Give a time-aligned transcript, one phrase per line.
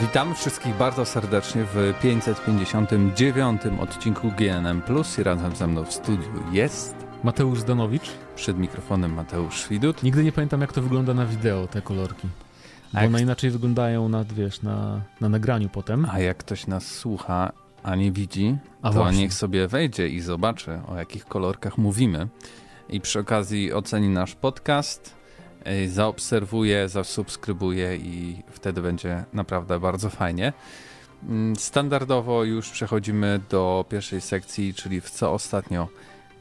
[0.00, 6.42] Witamy wszystkich bardzo serdecznie w 559 odcinku GNM Plus i razem ze mną w studiu
[6.52, 8.10] jest Mateusz Zdanowicz.
[8.36, 10.02] Przed mikrofonem Mateusz Widut.
[10.02, 12.28] Nigdy nie pamiętam jak to wygląda na wideo, te kolorki.
[12.92, 13.08] Bo jak...
[13.08, 16.06] one inaczej wyglądają na, wiesz, na, na nagraniu potem.
[16.10, 17.52] A jak ktoś nas słucha,
[17.82, 19.18] a nie widzi, a to właśnie.
[19.18, 22.28] niech sobie wejdzie i zobaczy o jakich kolorkach mówimy.
[22.88, 25.23] I przy okazji oceni nasz podcast
[25.88, 30.52] zaobserwuję, zasubskrybuję i wtedy będzie naprawdę bardzo fajnie.
[31.28, 35.88] Mm, standardowo już przechodzimy do pierwszej sekcji, czyli w co ostatnio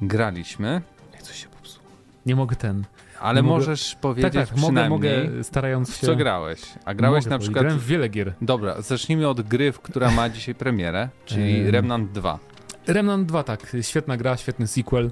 [0.02, 0.82] graliśmy.
[1.14, 1.86] Jak coś się popsuło.
[2.26, 2.84] Nie mogę ten.
[3.20, 6.08] Ale możesz powiedzieć tak, tak, mogę, mogę, starając się...
[6.08, 6.62] co grałeś.
[6.86, 7.64] A grałeś mogę na przykład...
[7.64, 8.34] Grałem w wiele gier.
[8.42, 12.40] Dobra, zacznijmy od gry, która ma dzisiaj premierę, czyli Remnant 2.
[12.88, 13.76] Remnant 2, tak.
[13.82, 15.12] Świetna gra, świetny sequel.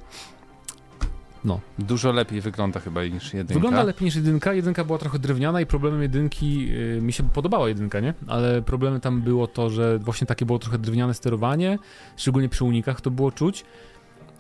[1.46, 1.60] No.
[1.80, 3.54] Dużo lepiej wygląda chyba niż jedynka.
[3.54, 4.54] Wygląda lepiej niż jedynka.
[4.54, 8.14] Jedynka była trochę drewniana i problemem jedynki, yy, mi się podobała jedynka, nie?
[8.28, 11.80] Ale problemem tam było to, że właśnie takie było trochę drewniane sterowanie,
[12.18, 13.66] szczególnie przy unikach to było czuć.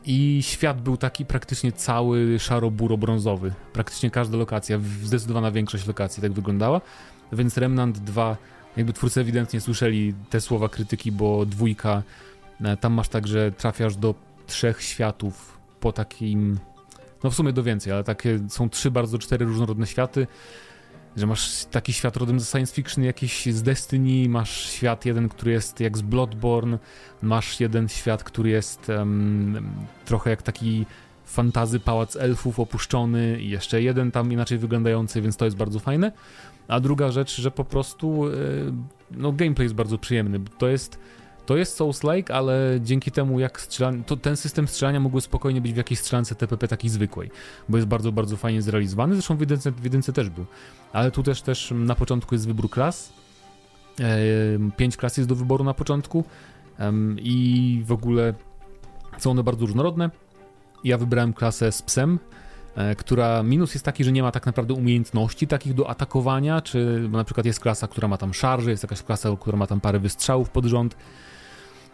[0.05, 3.51] I świat był taki praktycznie cały szaro-buro-brązowy.
[3.73, 6.81] Praktycznie każda lokacja, zdecydowana większość lokacji tak wyglądała.
[7.33, 8.37] Więc Remnant 2,
[8.77, 12.03] jakby twórcy ewidentnie słyszeli te słowa krytyki, bo dwójka,
[12.63, 14.15] e, tam masz tak, że trafiasz do
[14.47, 16.59] trzech światów po takim
[17.23, 20.27] no w sumie do więcej, ale takie są trzy bardzo cztery różnorodne światy,
[21.17, 25.51] że masz taki świat rodem ze science fiction jakiś z Destiny, masz świat jeden, który
[25.51, 26.79] jest jak z Bloodborne,
[27.21, 29.71] masz jeden świat, który jest um,
[30.05, 30.85] trochę jak taki
[31.25, 36.11] fantazy pałac elfów opuszczony i jeszcze jeden tam inaczej wyglądający, więc to jest bardzo fajne.
[36.67, 38.31] A druga rzecz, że po prostu e,
[39.11, 40.39] no gameplay jest bardzo przyjemny.
[40.57, 40.99] To jest
[41.45, 44.03] to jest Souls-like, ale dzięki temu jak strzelan...
[44.03, 47.31] to ten system strzelania mógłby spokojnie być w jakiejś strzelance TPP takiej zwykłej,
[47.69, 50.45] bo jest bardzo, bardzo fajnie zrealizowany, zresztą w jedynce, w jedynce też był.
[50.93, 53.13] Ale tu też, też na początku jest wybór klas,
[54.77, 56.23] pięć klas jest do wyboru na początku
[57.17, 58.33] i w ogóle
[59.17, 60.09] są one bardzo różnorodne.
[60.83, 62.19] Ja wybrałem klasę z psem,
[62.97, 67.23] która minus jest taki, że nie ma tak naprawdę umiejętności takich do atakowania, czy na
[67.23, 70.49] przykład jest klasa, która ma tam szarże, jest jakaś klasa, która ma tam parę wystrzałów
[70.49, 70.95] pod rząd,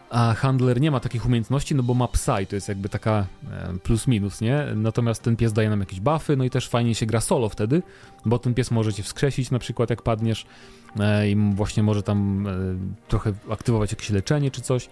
[0.09, 3.25] a handler nie ma takich umiejętności, no bo ma psa i to jest jakby taka
[3.51, 4.65] e, plus minus, nie?
[4.75, 7.83] Natomiast ten pies daje nam jakieś buffy, no i też fajnie się gra solo wtedy,
[8.25, 10.45] bo ten pies może cię wskrzesić na przykład jak padniesz
[10.99, 12.51] e, i właśnie może tam e,
[13.07, 14.89] trochę aktywować jakieś leczenie czy coś.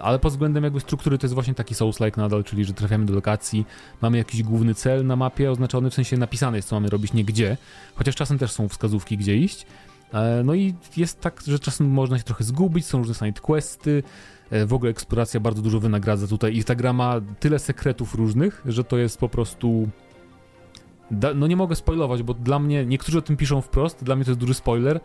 [0.00, 3.14] Ale pod względem jakby struktury to jest właśnie taki Souls-like nadal, czyli że trafiamy do
[3.14, 3.66] lokacji,
[4.02, 7.24] mamy jakiś główny cel na mapie oznaczony, w sensie napisane jest co mamy robić, nie
[7.24, 7.56] gdzie,
[7.94, 9.66] chociaż czasem też są wskazówki gdzie iść,
[10.12, 14.02] E, no i jest tak, że czasem można się trochę zgubić, są różne side questy,
[14.50, 18.62] e, w ogóle eksploracja bardzo dużo wynagradza tutaj i ta gra ma tyle sekretów różnych,
[18.66, 19.88] że to jest po prostu...
[21.34, 24.30] no nie mogę spoilować, bo dla mnie, niektórzy o tym piszą wprost, dla mnie to
[24.30, 25.00] jest duży spoiler,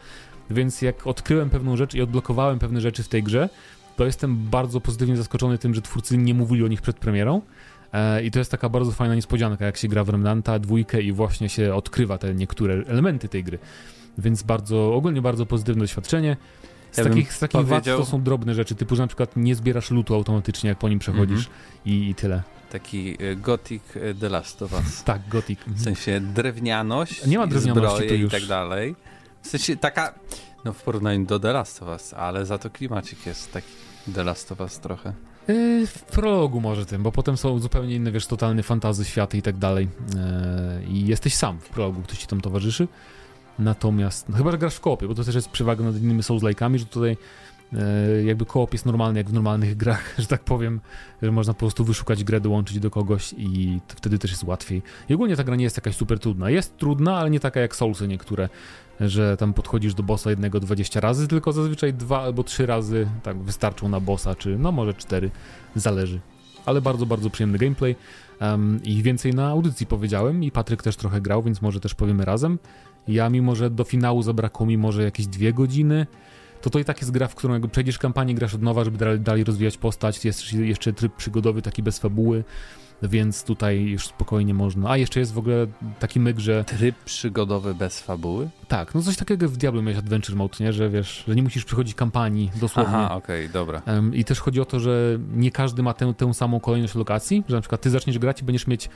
[0.49, 3.49] więc jak odkryłem pewną rzecz i odblokowałem pewne rzeczy w tej grze,
[4.01, 7.41] to jestem bardzo pozytywnie zaskoczony tym, że twórcy nie mówili o nich przed premierą.
[7.93, 11.11] E, I to jest taka bardzo fajna niespodzianka, jak się gra w Remnanta dwójkę i
[11.11, 13.59] właśnie się odkrywa te niektóre elementy tej gry
[14.17, 16.37] więc bardzo, ogólnie bardzo pozytywne doświadczenie.
[16.91, 17.97] Z ja takich, z takich powiedział...
[17.97, 20.89] wad to są drobne rzeczy, typu, że na przykład nie zbierasz lutu automatycznie, jak po
[20.89, 21.89] nim przechodzisz mm -hmm.
[21.89, 22.43] i, i, tyle.
[22.71, 25.03] Taki e, Gothic e, The Last of Us.
[25.03, 25.59] tak, Gothic.
[25.67, 28.95] W sensie drewnianość, nie ma drewnianości zbroje i tak dalej.
[29.41, 30.13] W sensie taka,
[30.65, 34.23] no w porównaniu do The Last of Us, ale za to klimacik jest taki The
[34.23, 35.09] Last of Us trochę.
[35.47, 39.41] E, w prologu może tym, bo potem są zupełnie inne, wiesz, totalny fantazy, światy i
[39.41, 39.87] tak dalej.
[40.87, 42.87] I jesteś sam w prologu, ktoś ci tam towarzyszy.
[43.59, 46.77] Natomiast, no chyba, że grasz w koopie, bo to też jest przewaga nad innymi Souls-like'ami,
[46.77, 47.17] że tutaj
[47.73, 50.81] e, jakby koop jest normalny jak w normalnych grach, że tak powiem,
[51.21, 54.81] że można po prostu wyszukać grę, dołączyć do kogoś i wtedy też jest łatwiej.
[55.09, 56.49] I ogólnie ta gra nie jest jakaś super trudna.
[56.49, 58.49] Jest trudna, ale nie taka jak Soulsy niektóre,
[59.09, 63.37] że tam podchodzisz do bossa jednego 20 razy, tylko zazwyczaj dwa albo trzy razy tak
[63.37, 65.31] wystarczą na bossa, czy no może cztery,
[65.75, 66.19] zależy.
[66.65, 67.95] Ale bardzo, bardzo przyjemny gameplay.
[68.41, 72.25] Um, I więcej na audycji powiedziałem i Patryk też trochę grał, więc może też powiemy
[72.25, 72.59] razem.
[73.07, 76.07] Ja mimo, że do finału zabrakło mi może jakieś dwie godziny,
[76.61, 79.19] to to i tak jest gra, w którą jakby przejdziesz kampanię, grasz od nowa, żeby
[79.19, 82.43] dalej, rozwijać postać, jest jeszcze tryb przygodowy taki bez fabuły,
[83.03, 84.89] więc tutaj już spokojnie można.
[84.89, 85.67] A jeszcze jest w ogóle
[85.99, 86.63] taki myk, że...
[86.63, 88.49] Tryb przygodowy bez fabuły?
[88.67, 90.73] Tak, no coś takiego w Diablo miałeś Adventure Mode, nie?
[90.73, 92.95] Że wiesz, że nie musisz przychodzić kampanii dosłownie.
[92.95, 93.81] Aha, okej, okay, dobra.
[93.87, 97.43] Um, I też chodzi o to, że nie każdy ma tę, tę samą kolejność lokacji,
[97.49, 98.89] że na przykład ty zaczniesz grać i będziesz mieć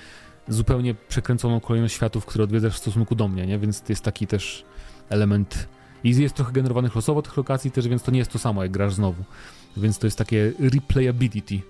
[0.48, 3.60] zupełnie przekręconą kolejność światów, które odwiedzasz w stosunku do mnie, nie?
[3.60, 4.66] Więc jest taki też
[5.10, 5.68] element
[6.04, 8.72] i jest trochę generowanych losowo tych lokacji też, więc to nie jest to samo, jak
[8.72, 9.24] grasz znowu.
[9.78, 11.62] Więc to jest takie replayability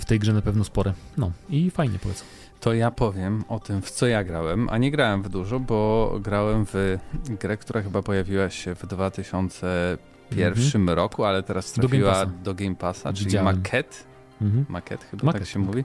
[0.00, 0.92] w tej grze na pewno spore.
[1.16, 2.26] No i fajnie polecam.
[2.60, 6.12] to ja powiem o tym, w co ja grałem, a nie grałem w dużo, bo
[6.22, 6.98] grałem w
[7.40, 10.96] grę, która chyba pojawiła się w 2001 mhm.
[10.96, 13.96] roku, ale teraz trafiła do Game Passa, do Game Passa czyli Maquette.
[14.42, 14.66] Mhm.
[14.68, 15.44] Maquette chyba Maquette.
[15.44, 15.84] tak się mówi.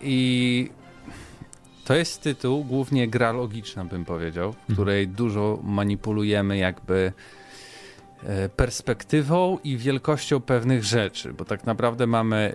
[0.00, 0.70] I
[1.84, 4.74] to jest tytuł, głównie gra logiczna bym powiedział, w mhm.
[4.74, 7.43] której dużo manipulujemy jakby E,
[8.56, 12.52] perspektywą i wielkością pewnych rzeczy, bo tak naprawdę mamy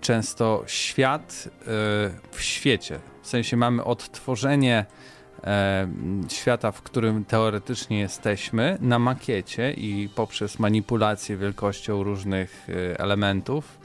[0.00, 1.64] często świat e,
[2.30, 2.98] w świecie.
[3.22, 4.86] W sensie mamy odtworzenie
[5.44, 5.88] e,
[6.28, 12.66] świata, w którym teoretycznie jesteśmy, na makiecie i poprzez manipulację wielkością różnych
[12.98, 13.78] elementów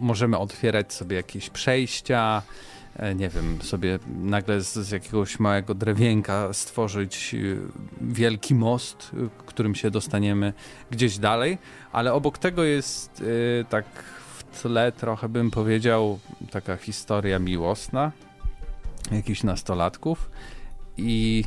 [0.00, 2.75] możemy otwierać sobie jakieś przejścia, E,
[3.14, 7.38] nie wiem, sobie nagle z, z, jakiegoś małego drewienka stworzyć e,
[8.00, 10.52] wielki most, e, którym się dostaniemy
[10.90, 11.58] gdzieś dalej,
[11.92, 13.22] ale obok tego jest
[13.68, 13.84] tak
[14.36, 16.18] w tle trochę bym powiedział
[16.50, 18.12] taka historia miłosna
[19.12, 20.30] jakichś nastolatków
[20.96, 21.44] i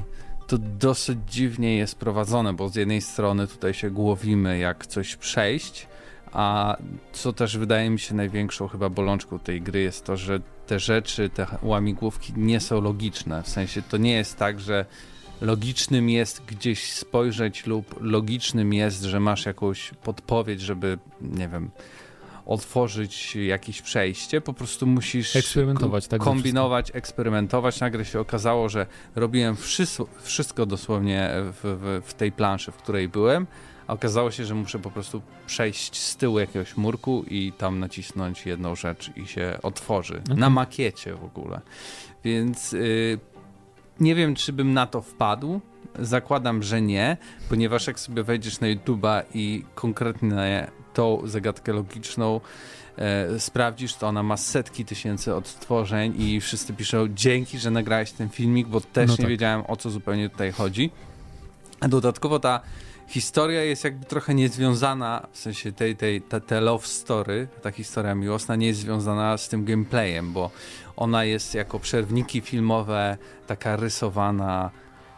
[0.48, 5.88] to dosyć dziwnie jest prowadzone, bo z jednej strony tutaj się głowimy jak coś przejść,
[6.34, 6.78] a
[7.12, 11.30] co też wydaje mi się największą chyba bolączką tej gry jest to, że te rzeczy,
[11.30, 13.44] te łamigłówki nie są logiczne.
[13.44, 14.86] W sensie to nie jest tak, że
[15.42, 21.72] logicznym jest gdzieś spojrzeć lub logicznym jest, że masz jakąś podpowiedź, żeby, nie wiem,
[22.46, 27.80] otworzyć jakieś przejście, po prostu musisz eksperymentować, tak, kombinować, eksperymentować.
[27.80, 28.86] Nagle się okazało, że
[29.16, 33.48] robiłem wszystko, wszystko dosłownie w, w, w tej planszy, w której byłem,
[33.90, 38.46] a okazało się, że muszę po prostu przejść z tyłu jakiegoś murku i tam nacisnąć
[38.46, 40.22] jedną rzecz i się otworzy.
[40.26, 40.38] Okay.
[40.38, 41.62] Na makiecie w ogóle.
[42.24, 43.20] Więc yy,
[44.00, 45.62] nie wiem, czy bym na to wpadł.
[46.00, 47.18] Zakładam, że nie,
[47.50, 52.42] ponieważ jak sobie wejdziesz na YouTube'a i konkretnie tą zagadkę logiczną
[52.98, 58.30] e, sprawdzisz, to ona ma setki tysięcy odtworzeń i wszyscy piszą dzięki, że nagrałeś ten
[58.30, 59.28] filmik, bo też no nie tak.
[59.28, 60.92] wiedziałem o co zupełnie tutaj chodzi.
[61.80, 62.62] A dodatkowo ta
[63.10, 68.16] historia jest jakby trochę niezwiązana, w sensie tej, tej, ta, te love story, ta historia
[68.16, 70.52] miłosna nie jest związana z tym gameplayem, bo
[70.98, 73.18] ona jest jako przerwniki filmowe
[73.48, 74.70] taka rysowana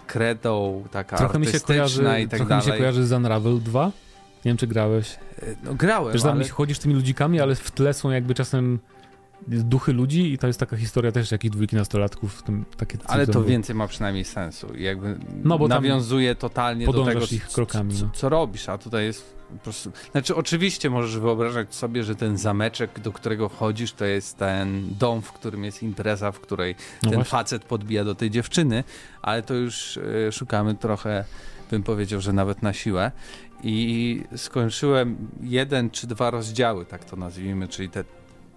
[0.07, 2.65] kredą, taka trochę mi się kojarzy, i tak trochę dalej.
[2.65, 3.85] mi się kojarzy z Unravel 2.
[3.85, 3.91] Nie
[4.45, 5.17] wiem, czy grałeś.
[5.41, 6.49] E, no grałem, Wiesz, ale...
[6.49, 8.79] chodzisz tymi ludzikami, ale w tle są jakby czasem
[9.47, 12.43] duchy ludzi i to jest taka historia też jakichś dwójki nastolatków.
[12.43, 14.67] Tym, takie Ale to więcej ma przynajmniej sensu.
[14.77, 18.11] Jakby no, bo nawiązuje totalnie do tego, ich krokami, co, no.
[18.13, 19.91] co robisz, a tutaj jest po prostu...
[20.11, 25.21] Znaczy oczywiście możesz wyobrażać sobie, że ten zameczek, do którego wchodzisz, to jest ten dom,
[25.21, 27.31] w którym jest impreza, w której no ten właśnie.
[27.31, 28.83] facet podbija do tej dziewczyny,
[29.21, 31.25] ale to już y, szukamy trochę,
[31.71, 33.11] bym powiedział, że nawet na siłę.
[33.63, 38.03] I skończyłem jeden czy dwa rozdziały, tak to nazwijmy, czyli te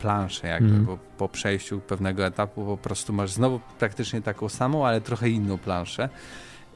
[0.05, 0.85] planszę jakby, mm.
[0.85, 5.59] bo po przejściu pewnego etapu po prostu masz znowu praktycznie taką samą, ale trochę inną
[5.59, 6.09] planszę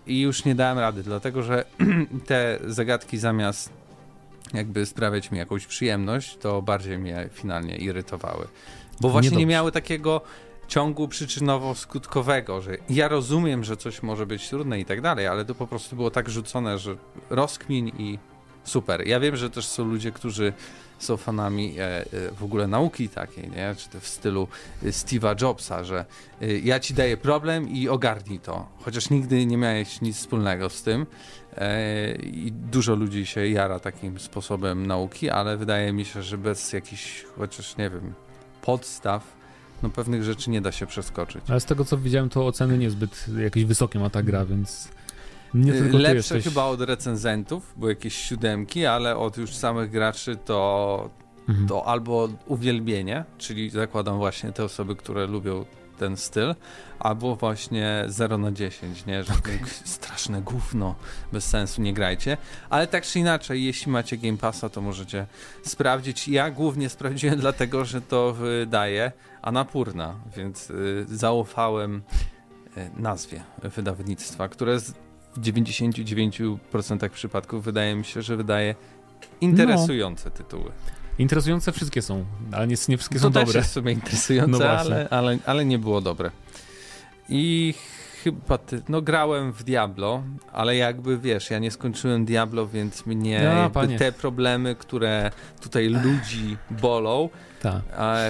[0.07, 1.65] i już nie dałem rady, dlatego że
[2.27, 3.73] te zagadki zamiast
[4.55, 8.49] jakby sprawiać mi jakąś przyjemność, to bardziej mnie finalnie irytowały.
[9.01, 10.21] Bo właśnie nie, nie miały takiego
[10.69, 15.55] ciągu przyczynowo-skutkowego, że ja rozumiem, że coś może być trudne i tak dalej, ale to
[15.55, 16.97] po prostu było tak rzucone, że
[17.31, 18.19] rozkmin i
[18.69, 19.06] super.
[19.06, 20.53] Ja wiem, że też są ludzie, którzy
[20.99, 23.75] są fanami e, e, w ogóle nauki takiej, nie?
[23.76, 24.49] czy w stylu
[24.82, 26.05] e, Steve'a Jobsa, że
[26.62, 28.69] ja ci daję problem i ogarnij to.
[28.79, 31.06] Chociaż nigdy nie miałeś nic wspólnego z tym
[32.22, 37.25] i dużo ludzi się jara takim sposobem nauki, ale wydaje mi się, że bez jakichś,
[37.39, 38.15] chociaż nie wiem,
[38.63, 39.39] podstaw
[39.82, 41.43] no pewnych rzeczy nie da się przeskoczyć.
[41.48, 44.89] Ale z tego co widziałem, to oceny niezbyt jakieś wysokie ma ta gra, więc
[45.55, 46.44] nie tylko Lepsze jesteś...
[46.44, 51.10] chyba od recenzentów, bo jakieś siódemki, ale od już samych graczy to,
[51.48, 51.69] mhm.
[51.69, 55.64] to albo uwielbienie, czyli zakładam właśnie te osoby, które lubią
[55.98, 56.55] ten styl,
[56.98, 59.24] albo właśnie 0 na 10, nie?
[59.24, 59.58] Że okay.
[59.84, 60.94] straszne gówno,
[61.32, 62.36] bez sensu, nie grajcie.
[62.70, 65.26] Ale tak czy inaczej, jeśli macie Game Passa, to możecie
[65.62, 66.28] sprawdzić.
[66.28, 69.12] Ja głównie sprawdziłem dlatego, że to wydaje
[69.43, 72.02] Anapurna, więc y, zaufałem
[72.76, 74.78] y, nazwie wydawnictwa, które
[75.37, 78.75] w 99% przypadków wydaje mi się, że wydaje
[79.41, 80.37] interesujące no.
[80.37, 80.73] tytuły.
[81.19, 83.53] Interesujące wszystkie są, ale nie, nie wszystkie to są dobre.
[83.53, 86.31] To jest w sumie interesujące, no ale, ale, ale nie było dobre.
[87.29, 87.75] I
[88.25, 93.70] chyba ty, no grałem w Diablo, ale jakby wiesz, ja nie skończyłem Diablo, więc mnie
[93.75, 95.31] no, te problemy, które
[95.61, 97.29] tutaj ludzi bolą,
[97.63, 97.82] Ta.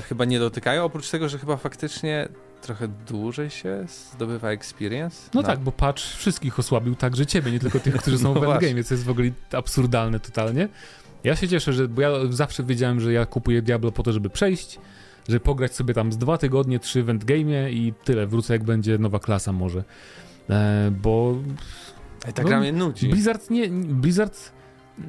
[0.09, 0.85] chyba nie dotykają.
[0.85, 2.29] Oprócz tego, że chyba faktycznie
[2.63, 3.85] trochę dłużej się
[4.15, 5.31] zdobywa experience?
[5.35, 8.41] No, no, tak, bo patch wszystkich osłabił, także ciebie, nie tylko tych, którzy są no
[8.41, 10.69] w endgame, co jest w ogóle absurdalne totalnie.
[11.25, 14.31] Ja się cieszę, że, bo ja zawsze wiedziałem, że ja kupuję Diablo po to, żeby
[14.31, 14.79] przejść,
[15.29, 18.99] że pograć sobie tam z dwa tygodnie, trzy w endgame'ie i tyle, wrócę jak będzie
[18.99, 19.85] nowa klasa może.
[20.51, 21.37] E, bo...
[22.29, 23.09] I ta no, gra mnie nudzi.
[23.09, 23.69] Blizzard nie...
[23.71, 24.53] Blizzard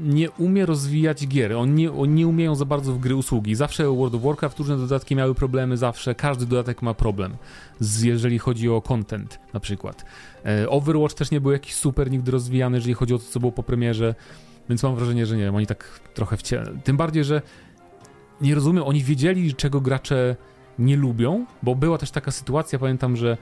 [0.01, 1.53] nie umie rozwijać gier.
[1.53, 3.55] On nie, oni nie umieją za bardzo w gry usługi.
[3.55, 7.37] Zawsze World of Warcraft różne dodatki miały problemy, zawsze każdy dodatek ma problem,
[7.79, 10.05] z, jeżeli chodzi o content na przykład.
[10.45, 13.51] E, Overwatch też nie był jakiś super nigdy rozwijany, jeżeli chodzi o to, co było
[13.51, 14.15] po premierze,
[14.69, 16.63] więc mam wrażenie, że nie wiem, oni tak trochę wcię...
[16.83, 17.41] Tym bardziej, że
[18.41, 20.35] nie rozumiem, oni wiedzieli, czego gracze
[20.79, 23.37] nie lubią, bo była też taka sytuacja, pamiętam, że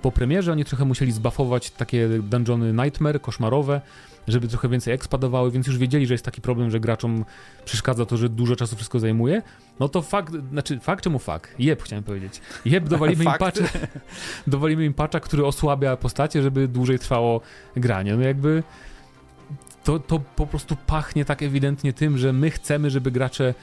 [0.00, 3.80] po premierze oni trochę musieli zbafować takie dungeony Nightmare, koszmarowe,
[4.28, 7.24] żeby trochę więcej ekspadawały, więc już wiedzieli, że jest taki problem, że graczom
[7.64, 9.42] przeszkadza to, że dużo czasu wszystko zajmuje.
[9.80, 11.54] No to fakt, znaczy fakt czemu fakt?
[11.58, 12.40] Jeb chciałem powiedzieć.
[12.64, 13.64] Jeb, dowalimy im patcha,
[14.46, 17.40] dowalimy im patcha, który osłabia postacie, żeby dłużej trwało
[17.76, 18.16] granie.
[18.16, 18.62] No jakby
[19.84, 23.54] to, to po prostu pachnie tak ewidentnie tym, że my chcemy, żeby gracze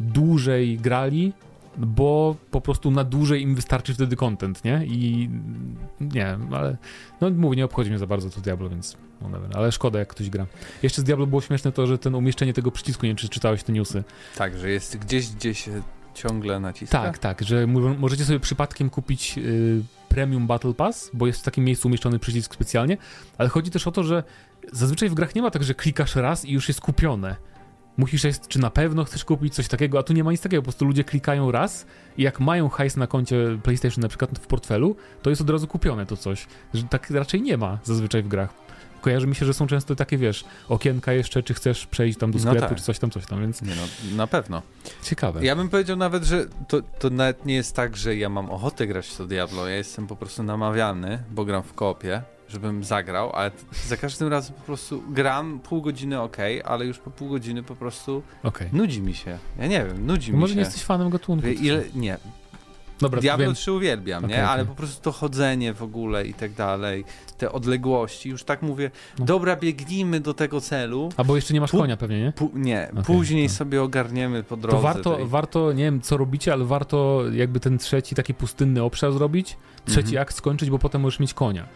[0.00, 1.32] dłużej grali,
[1.76, 4.86] bo po prostu na dłużej im wystarczy wtedy content, nie?
[4.86, 5.30] I
[6.00, 6.76] nie ale
[7.20, 10.08] no mówię, nie obchodzi mnie za bardzo to Diablo, więc no dobra, ale szkoda jak
[10.08, 10.46] ktoś gra.
[10.82, 13.62] Jeszcze z Diablo było śmieszne to, że ten umieszczenie tego przycisku, nie wiem czy czytałeś
[13.62, 14.04] te newsy.
[14.36, 15.68] Tak, że jest gdzieś, gdzieś
[16.14, 17.02] ciągle naciska.
[17.02, 17.66] Tak, tak, że
[17.98, 22.54] możecie sobie przypadkiem kupić y, Premium Battle Pass, bo jest w takim miejscu umieszczony przycisk
[22.54, 22.96] specjalnie,
[23.38, 24.22] ale chodzi też o to, że
[24.72, 27.36] zazwyczaj w grach nie ma tak, że klikasz raz i już jest kupione
[27.96, 30.62] musisz jest, czy na pewno chcesz kupić coś takiego, a tu nie ma nic takiego,
[30.62, 31.86] po prostu ludzie klikają raz
[32.16, 35.66] i jak mają hajs na koncie PlayStation na przykład w portfelu, to jest od razu
[35.66, 38.64] kupione to coś, że tak raczej nie ma zazwyczaj w grach.
[39.00, 42.38] Kojarzy mi się, że są często takie, wiesz, okienka jeszcze, czy chcesz przejść tam do
[42.38, 42.78] no sklepu, no tak.
[42.78, 43.62] czy coś tam, coś tam, więc...
[43.62, 44.62] Nie no, na pewno.
[45.02, 45.44] Ciekawe.
[45.44, 48.86] Ja bym powiedział nawet, że to, to nawet nie jest tak, że ja mam ochotę
[48.86, 52.22] grać w to Diablo, ja jestem po prostu namawiany, bo gram w kopie
[52.54, 53.50] żebym zagrał, ale
[53.86, 57.76] za każdym razem po prostu gram pół godziny ok, ale już po pół godziny po
[57.76, 58.68] prostu okay.
[58.72, 59.38] nudzi mi się.
[59.58, 60.54] Ja nie wiem, nudzi no mi może się.
[60.54, 61.48] Może nie jesteś fanem gatunku.
[61.48, 62.18] Ile, nie.
[63.00, 63.54] Dobra, Diablo wiem.
[63.54, 64.42] 3 uwielbiam, okay, nie?
[64.42, 64.52] Okay.
[64.52, 67.04] Ale po prostu to chodzenie w ogóle i tak dalej,
[67.38, 69.24] te odległości, już tak mówię, no.
[69.24, 71.08] dobra, biegnijmy do tego celu.
[71.16, 72.32] A bo jeszcze nie masz konia pewnie, nie?
[72.54, 73.54] nie, później to.
[73.54, 74.76] sobie ogarniemy po drodze.
[74.76, 75.26] To warto, tej...
[75.26, 80.14] warto, nie wiem co robicie, ale warto jakby ten trzeci taki pustynny obszar zrobić, trzeci
[80.14, 80.20] -hmm.
[80.20, 81.66] akt skończyć, bo potem możesz mieć konia.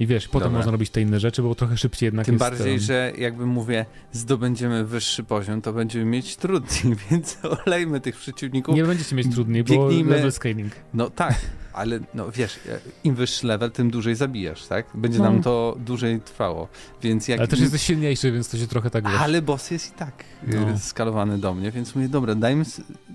[0.00, 0.58] I wiesz, potem Dobra.
[0.58, 2.40] można robić te inne rzeczy, bo trochę szybciej jednak Tym jest...
[2.40, 8.74] bardziej, że jakby mówię, zdobędziemy wyższy poziom, to będziemy mieć trudniej, więc olejmy tych przeciwników.
[8.74, 10.10] Nie będziecie mieć trudniej, Biegnijmy...
[10.10, 10.72] bo level scaling.
[10.94, 11.34] No tak,
[11.72, 12.60] ale no wiesz,
[13.04, 14.86] im wyższy level, tym dłużej zabijasz, tak?
[14.94, 15.24] Będzie no.
[15.24, 16.68] nam to dłużej trwało,
[17.02, 17.38] więc jak...
[17.38, 19.04] Ale też jesteś silniejszy, więc to się trochę tak...
[19.04, 19.20] Wiesz.
[19.20, 20.78] Ale boss jest i tak y, no.
[20.78, 22.64] skalowany do mnie, więc mówię, dobra, dajmy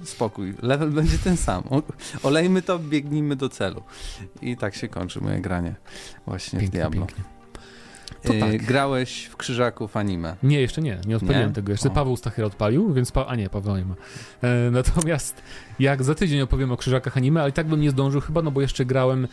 [0.04, 1.64] spokój, level będzie ten sam.
[2.24, 3.84] Olejmy to, biegnijmy do celu.
[4.42, 5.76] I tak się kończy moje granie
[6.26, 7.06] właśnie pięknie, Diablo.
[7.06, 7.24] Pięknie.
[8.24, 8.66] To y, tak.
[8.66, 10.36] Grałeś w Krzyżaków anime?
[10.44, 11.02] Nie, jeszcze nie.
[11.08, 11.54] Nie odpaliłem nie?
[11.56, 11.72] tego.
[11.72, 11.92] Jeszcze o.
[11.92, 13.12] Paweł Stachyra odpalił, więc...
[13.12, 13.26] Pa...
[13.26, 13.96] A nie, Paweł nie ma.
[14.42, 15.44] E, natomiast
[15.80, 18.52] jak za tydzień opowiem o Krzyżakach anime, ale i tak bym nie zdążył chyba, no
[18.52, 19.28] bo jeszcze grałem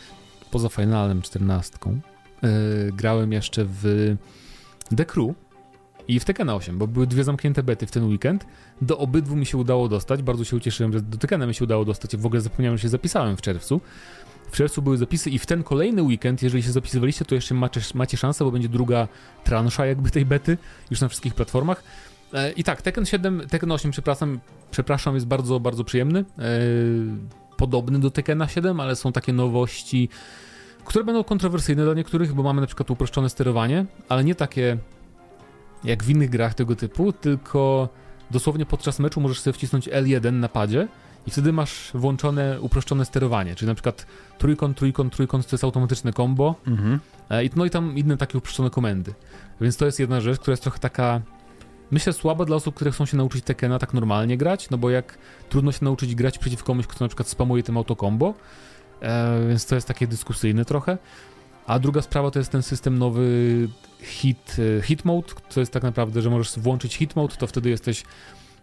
[0.50, 2.00] poza finalem czternastką.
[2.42, 2.48] E,
[2.92, 4.16] grałem jeszcze w
[4.96, 5.34] The Crew
[6.08, 8.46] i w Tekken 8, bo były dwie zamknięte bety w ten weekend.
[8.82, 10.22] Do obydwu mi się udało dostać.
[10.22, 12.16] Bardzo się ucieszyłem, że do Tekkena mi się udało dostać.
[12.16, 13.80] W ogóle zapomniałem, że się zapisałem w czerwcu.
[14.50, 17.80] W czerwcu były zapisy i w ten kolejny weekend, jeżeli się zapisywaliście, to jeszcze macie,
[17.94, 19.08] macie szansę, bo będzie druga
[19.44, 20.58] transza jakby tej bety
[20.90, 21.82] już na wszystkich platformach.
[22.32, 26.24] E, I tak, Tekken 7, Tekken 8, przepraszam, przepraszam, jest bardzo, bardzo przyjemny.
[26.38, 26.42] E,
[27.56, 30.08] podobny do Tekkena 7, ale są takie nowości,
[30.84, 34.78] które będą kontrowersyjne dla niektórych, bo mamy na przykład uproszczone sterowanie, ale nie takie
[35.84, 37.88] jak w innych grach tego typu, tylko
[38.30, 40.88] dosłownie podczas meczu możesz sobie wcisnąć L1 na padzie
[41.26, 44.06] i wtedy masz włączone uproszczone sterowanie, czyli na przykład
[44.38, 47.00] trójkąt, trójkąt, trójkąt to jest automatyczne combo mhm.
[47.28, 49.14] E, no i tam inne takie uproszczone komendy.
[49.60, 51.20] Więc to jest jedna rzecz, która jest trochę taka
[51.90, 55.18] myślę słaba dla osób, które chcą się nauczyć Tekena tak normalnie grać, no bo jak
[55.48, 58.34] trudno się nauczyć grać przeciw komuś, kto na przykład spamuje tym autokombo,
[59.00, 60.98] e, więc to jest takie dyskusyjne trochę.
[61.66, 63.28] A druga sprawa to jest ten system nowy
[64.00, 67.70] hit, e, hit mode, to jest tak naprawdę, że możesz włączyć hit mode, to wtedy
[67.70, 68.04] jesteś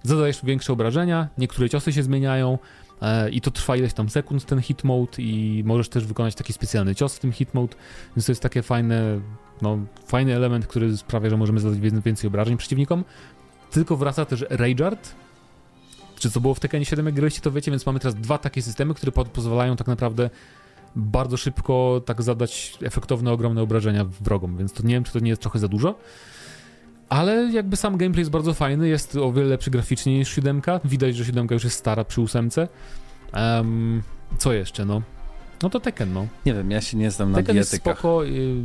[0.04, 2.58] zadajesz większe obrażenia, niektóre ciosy się zmieniają
[3.02, 6.54] e, i to trwa ileś tam sekund ten hit mode i możesz też wykonać taki
[6.54, 7.76] specjalny cios w tym hit mode,
[8.16, 9.20] więc to jest takie fajne,
[9.62, 13.04] no, fajny element, który sprawia, że możemy zadać więcej obrażeń przeciwnikom.
[13.72, 15.16] Tylko wraca też Rageart,
[16.20, 18.62] czy co było w Tekkenie 7, jak graliście, to wiecie, więc mamy teraz dwa takie
[18.62, 20.30] systemy, które pozwalają tak naprawdę
[20.96, 25.30] bardzo szybko tak zadać efektowne, ogromne obrażenia wrogom, więc to nie wiem, czy to nie
[25.30, 25.96] jest trochę za dużo.
[27.14, 30.62] Ale jakby sam gameplay jest bardzo fajny, jest o wiele lepszy graficznie niż 7.
[30.86, 32.50] Widać, że 7 już jest stara przy 8.
[33.34, 34.04] Um,
[34.38, 35.02] co jeszcze, no?
[35.64, 36.28] No to Tekken, no.
[36.46, 37.88] Nie wiem, ja się nie znam na Tekken bietykach.
[37.88, 38.26] jest spoko.
[38.26, 38.64] Y,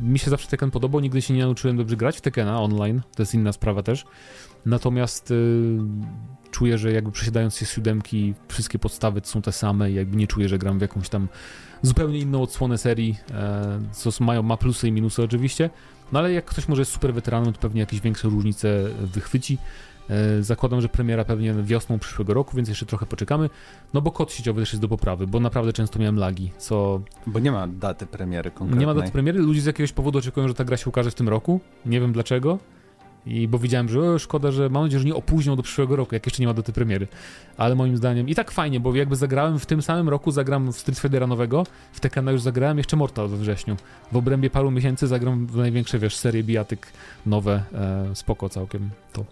[0.00, 3.22] mi się zawsze Tekken podobał, nigdy się nie nauczyłem dobrze grać w Tekkena online, to
[3.22, 4.04] jest inna sprawa też.
[4.66, 5.78] Natomiast y,
[6.50, 10.48] czuję, że jakby przesiadając się z siódemki, wszystkie podstawy są te same jakby nie czuję,
[10.48, 11.28] że gram w jakąś tam
[11.82, 15.70] zupełnie inną odsłonę serii, e, co mają, ma plusy i minusy oczywiście,
[16.12, 19.58] no ale jak ktoś może jest super weteranem, to pewnie jakieś większe różnice wychwyci.
[20.10, 23.50] E, zakładam, że premiera pewnie wiosną przyszłego roku, więc jeszcze trochę poczekamy.
[23.94, 27.00] No bo kod sieciowy też jest do poprawy, bo naprawdę często miałem lagi, co...
[27.26, 28.80] Bo nie ma daty premiery konkretnej.
[28.80, 31.14] Nie ma daty premiery, ludzie z jakiegoś powodu oczekują, że ta gra się ukaże w
[31.14, 31.60] tym roku.
[31.86, 32.58] Nie wiem dlaczego.
[33.26, 36.14] I bo widziałem, że o, szkoda, że mam nadzieję, że nie opóźnią do przyszłego roku,
[36.14, 37.08] jak jeszcze nie ma daty premiery.
[37.56, 40.76] Ale moim zdaniem i tak fajnie, bo jakby zagrałem w tym samym roku, zagram w
[40.78, 43.76] Street Fightera nowego, w Tekkena już zagrałem jeszcze Mortal we wrześniu.
[44.12, 46.86] W obrębie paru miesięcy zagram w największe, wiesz, serie bijatyk
[47.26, 49.24] nowe, e, spoko całkiem to.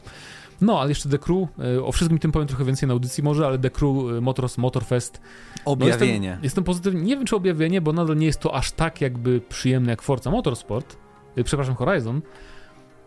[0.61, 3.47] No, ale jeszcze The Crew, e, o wszystkim tym powiem trochę więcej na audycji może,
[3.47, 5.21] ale The Crew e, Motors, Motorfest.
[5.65, 6.19] Objawienie.
[6.19, 9.01] No jestem, jestem pozytywny, nie wiem czy objawienie, bo nadal nie jest to aż tak
[9.01, 10.97] jakby przyjemne jak Forza Motorsport,
[11.37, 12.21] e, przepraszam, Horizon,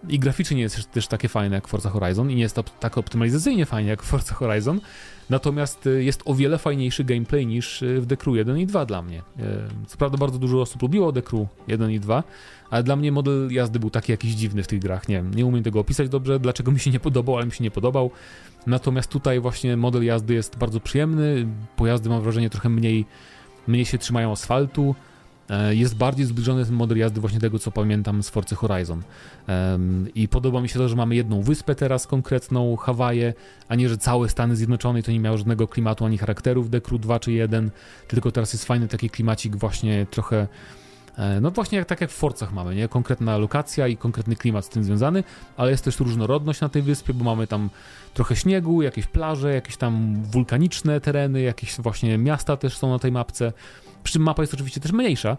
[0.09, 2.97] i graficznie nie jest też takie fajne jak Forza Horizon i nie jest to tak
[2.97, 4.81] optymalizacyjnie fajnie jak Forza Horizon,
[5.29, 9.21] natomiast jest o wiele fajniejszy gameplay niż w The Crew 1 i 2 dla mnie.
[9.87, 12.23] Co prawda bardzo dużo osób lubiło The Crew 1 i 2,
[12.69, 15.07] ale dla mnie model jazdy był taki jakiś dziwny w tych grach.
[15.07, 17.71] Nie nie umiem tego opisać dobrze, dlaczego mi się nie podobał, ale mi się nie
[17.71, 18.11] podobał.
[18.67, 21.47] Natomiast tutaj właśnie model jazdy jest bardzo przyjemny.
[21.75, 23.05] Pojazdy mam wrażenie trochę mniej,
[23.67, 24.95] mniej się trzymają asfaltu.
[25.49, 29.01] E, jest bardziej zbliżony ten model jazdy właśnie tego, co pamiętam z Forcy Horizon.
[30.15, 33.33] I podoba mi się to, że mamy jedną wyspę teraz konkretną, Hawaje,
[33.67, 36.97] a nie, że całe Stany Zjednoczone to nie miało żadnego klimatu ani charakteru w Dekru
[36.99, 37.71] 2 czy 1,
[38.07, 40.47] tylko teraz jest fajny taki klimacik właśnie trochę
[41.41, 42.87] no właśnie jak, tak jak w Forcach mamy, nie?
[42.87, 45.23] Konkretna lokacja i konkretny klimat z tym związany,
[45.57, 47.69] ale jest też różnorodność na tej wyspie, bo mamy tam
[48.13, 53.11] trochę śniegu, jakieś plaże, jakieś tam wulkaniczne tereny, jakieś właśnie miasta też są na tej
[53.11, 53.53] mapce.
[54.03, 55.37] Przy czym mapa jest oczywiście też mniejsza,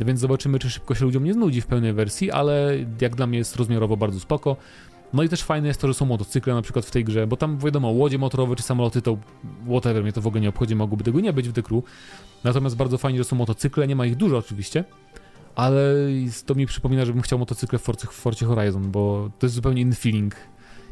[0.00, 3.38] więc zobaczymy, czy szybko się ludziom nie znudzi w pełnej wersji, ale jak dla mnie
[3.38, 4.56] jest rozmiarowo bardzo spoko.
[5.14, 7.36] No i też fajne jest to, że są motocykle na przykład w tej grze, bo
[7.36, 9.16] tam wiadomo, łodzie motorowe czy samoloty to
[9.66, 11.84] whatever, mnie to w ogóle nie obchodzi, mogłoby tego nie być w Crew.
[12.44, 14.84] Natomiast bardzo fajnie, że są motocykle, nie ma ich dużo oczywiście,
[15.54, 15.94] ale
[16.46, 19.82] to mi przypomina, żebym chciał motocykle w Forcie, w Forcie Horizon, bo to jest zupełnie
[19.82, 20.34] inny feeling.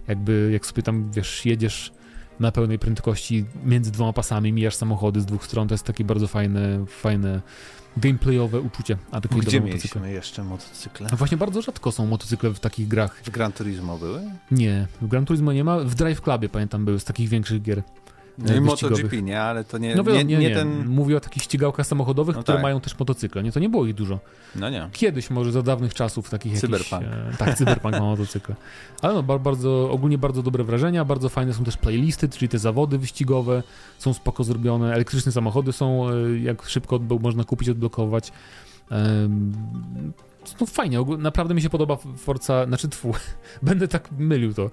[0.08, 1.92] Jakby jak sobie tam, wiesz, jedziesz
[2.40, 6.26] na pełnej prędkości między dwoma pasami, mijasz samochody z dwóch stron, to jest takie bardzo
[6.26, 7.42] fajne, fajne
[7.96, 8.96] gameplayowe uczucie.
[9.10, 11.08] A Gdzie mieliśmy jeszcze motocykle?
[11.10, 13.22] No właśnie bardzo rzadko są motocykle w takich grach.
[13.24, 14.22] W Gran Turismo były?
[14.50, 15.78] Nie, w Gran Turismo nie ma.
[15.78, 17.82] W Drive Clubie pamiętam były z takich większych gier.
[18.38, 19.40] No i MotoGP, nie?
[19.40, 20.88] Ale to nie, no, nie, nie, nie, ten...
[20.88, 22.62] Mówię o takich ścigałkach samochodowych, no które tak.
[22.62, 23.42] mają też motocykle.
[23.42, 24.18] Nie, to nie było ich dużo.
[24.56, 24.88] No nie.
[24.92, 27.02] Kiedyś, może za dawnych czasów, takich Cyberpunk.
[27.02, 28.54] Jakichś, e, tak, Cyberpunk ma motocykle.
[29.02, 32.98] Ale no, bardzo, ogólnie bardzo dobre wrażenia, bardzo fajne są też playlisty, czyli te zawody
[32.98, 33.62] wyścigowe
[33.98, 38.32] są spoko zrobione, elektryczne samochody są, e, jak szybko można kupić, odblokować.
[40.60, 43.14] No fajnie, naprawdę mi się podoba Forza, znaczy twu,
[43.62, 44.70] będę tak mylił to,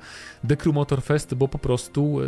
[0.47, 2.25] The Crew Motor Fest, bo po prostu e,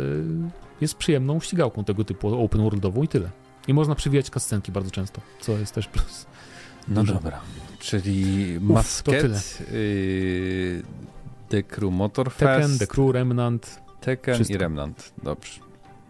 [0.80, 3.30] jest przyjemną ścigałką tego typu open worldową i tyle.
[3.68, 6.26] I można przywijać kascenki bardzo często, co jest też plus.
[6.88, 7.14] No Dużo.
[7.14, 7.40] dobra,
[7.78, 10.82] czyli Masket, yy,
[11.48, 13.80] The Crew Motorfest, Tekken, The Crew, Remnant.
[14.00, 14.54] Tekken wszystko.
[14.54, 15.60] i Remnant, dobrze.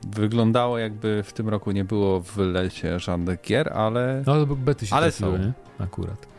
[0.07, 4.23] Wyglądało jakby w tym roku nie było w lecie żadnych gier, ale...
[4.27, 5.39] No ale bety się ale są.
[5.39, 5.53] nie?
[5.79, 6.32] Akurat.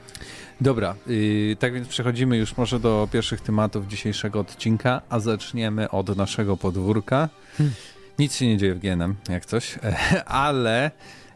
[0.64, 6.18] Dobra, yy, tak więc przechodzimy już może do pierwszych tematów dzisiejszego odcinka, a zaczniemy od
[6.18, 7.30] naszego podwórka.
[7.58, 7.76] Hmm.
[8.20, 9.80] Nic się nie dzieje w GNM, jak coś,
[10.26, 10.92] ale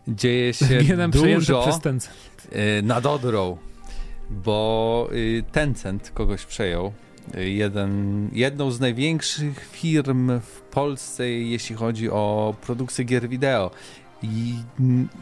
[0.08, 2.18] dzieje się GNM dużo przez Tencent.
[2.80, 3.58] Y, nad Odrą,
[4.30, 6.94] bo y, Tencent kogoś przejął.
[7.36, 13.72] Y, jeden, jedną z największych firm w Polsce, jeśli chodzi o produkcję gier wideo.
[14.24, 14.56] I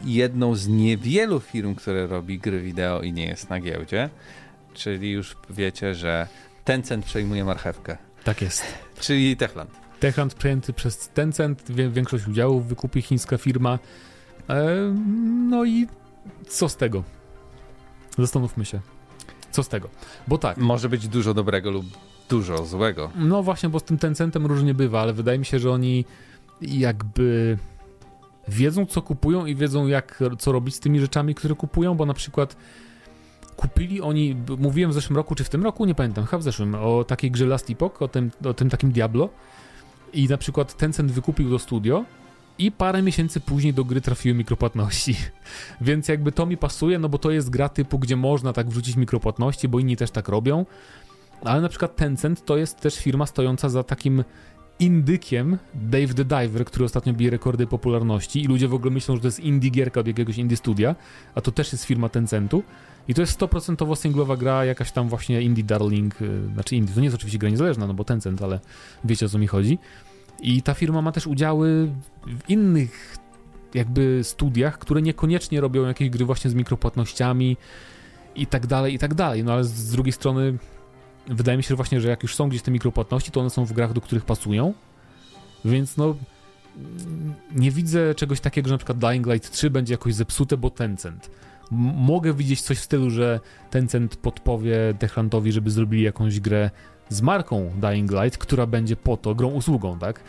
[0.04, 4.10] jedną z niewielu firm, które robi gry wideo i nie jest na giełdzie.
[4.74, 6.28] Czyli już wiecie, że
[6.64, 7.96] Tencent przejmuje marchewkę.
[8.24, 8.64] Tak jest.
[9.00, 9.70] Czyli Techland.
[10.00, 13.78] Techland przejęty przez Tencent, większość udziałów wykupi chińska firma.
[14.48, 14.94] E,
[15.50, 15.86] no i
[16.48, 17.02] co z tego?
[18.18, 18.80] Zastanówmy się.
[19.50, 19.88] Co z tego?
[20.28, 20.56] Bo tak.
[20.56, 21.86] Może być dużo dobrego lub
[22.28, 23.10] dużo złego.
[23.14, 26.04] No właśnie, bo z tym Tencentem różnie bywa, ale wydaje mi się, że oni
[26.60, 27.58] jakby
[28.48, 32.14] wiedzą, co kupują i wiedzą, jak, co robić z tymi rzeczami, które kupują, bo na
[32.14, 32.56] przykład
[33.56, 36.74] kupili oni, mówiłem w zeszłym roku, czy w tym roku, nie pamiętam, chyba w zeszłym,
[36.74, 39.28] o takiej grze Last Epoch, o tym, o tym takim Diablo,
[40.12, 42.04] i na przykład Tencent wykupił to studio
[42.58, 45.16] i parę miesięcy później do gry trafiły mikropłatności.
[45.80, 48.96] Więc jakby to mi pasuje, no bo to jest gra typu, gdzie można tak wrzucić
[48.96, 50.66] mikropłatności, bo inni też tak robią.
[51.44, 54.24] Ale na przykład Tencent to jest też firma stojąca za takim
[54.78, 59.20] indykiem Dave the Diver, który ostatnio bije rekordy popularności i ludzie w ogóle myślą, że
[59.20, 60.94] to jest indie gierka od jakiegoś indie studia,
[61.34, 62.62] a to też jest firma Tencentu.
[63.08, 67.00] I to jest 100% singlowa gra, jakaś tam właśnie indie darling, y, znaczy indie, to
[67.00, 68.60] nie jest oczywiście gra niezależna, no bo Tencent, ale
[69.04, 69.78] wiecie o co mi chodzi.
[70.40, 71.90] I ta firma ma też udziały
[72.26, 73.16] w innych
[73.74, 77.56] jakby studiach, które niekoniecznie robią jakieś gry właśnie z mikropłatnościami
[78.36, 79.44] i tak dalej, i tak dalej.
[79.44, 80.58] No ale z drugiej strony
[81.28, 83.64] wydaje mi się że właśnie, że jak już są gdzieś te mikropłatności, to one są
[83.64, 84.74] w grach, do których pasują.
[85.64, 86.14] Więc no
[87.54, 91.30] nie widzę czegoś takiego, że na przykład Dying Light 3 będzie jakoś zepsute, bo Tencent.
[91.70, 96.70] Mogę widzieć coś w stylu, że Tencent podpowie Techlandowi, żeby zrobili jakąś grę
[97.08, 100.20] z marką Dying Light, która będzie po to grą usługą, tak?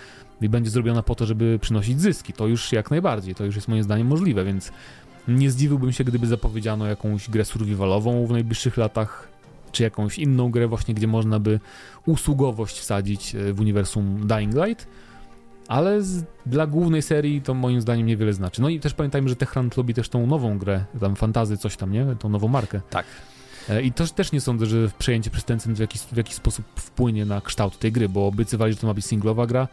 [0.42, 2.34] I będzie zrobiona po to, żeby przynosić zyski.
[2.34, 4.72] To już jak najbardziej, to już jest moim zdaniem możliwe, więc
[5.28, 9.28] nie zdziwiłbym się, gdyby zapowiedziano jakąś grę survivalową w najbliższych latach,
[9.78, 11.60] czy jakąś inną grę właśnie, gdzie można by
[12.06, 14.88] usługowość wsadzić e, w uniwersum Dying Light,
[15.68, 18.62] ale z, dla głównej serii to moim zdaniem niewiele znaczy.
[18.62, 21.92] No i też pamiętajmy, że Techland lubi też tą nową grę, tam fantazy coś tam,
[21.92, 22.06] nie?
[22.20, 22.82] Tą nową markę.
[22.90, 23.06] Tak.
[23.70, 26.66] E, I to też nie sądzę, że przejęcie przez Tencent w jakiś, w jakiś sposób
[26.76, 29.68] wpłynie na kształt tej gry, bo obiecywali, że to ma być singlowa gra,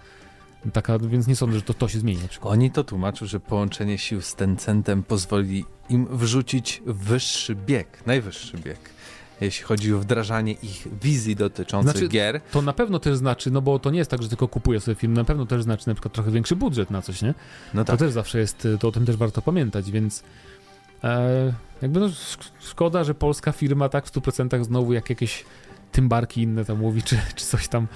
[0.72, 2.20] taka, więc nie sądzę, że to, to się zmieni.
[2.40, 8.93] Oni to tłumaczą, że połączenie sił z Tencentem pozwoli im wrzucić wyższy bieg, najwyższy bieg
[9.40, 12.40] jeśli chodzi o wdrażanie ich wizji dotyczących znaczy, gier.
[12.52, 14.94] To na pewno też znaczy, no bo to nie jest tak, że tylko kupuję sobie
[14.94, 17.34] film, na pewno też znaczy na przykład trochę większy budżet na coś, nie?
[17.74, 17.98] No tak.
[17.98, 20.22] To też zawsze jest, to o tym też warto pamiętać, więc
[21.04, 22.08] e, jakby no
[22.60, 25.44] szkoda, że polska firma tak w 100% znowu jak jakieś
[25.94, 27.86] tymbarki inne tam mówi, czy, czy coś tam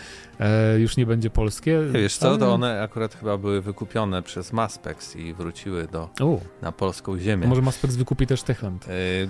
[0.40, 1.80] e, już nie będzie polskie.
[1.92, 2.38] Wiesz co, ale...
[2.38, 6.40] to one akurat chyba były wykupione przez Maspex i wróciły do, U.
[6.62, 7.46] na polską ziemię.
[7.46, 8.84] A może Maspex wykupi też Techland?
[8.84, 8.88] E,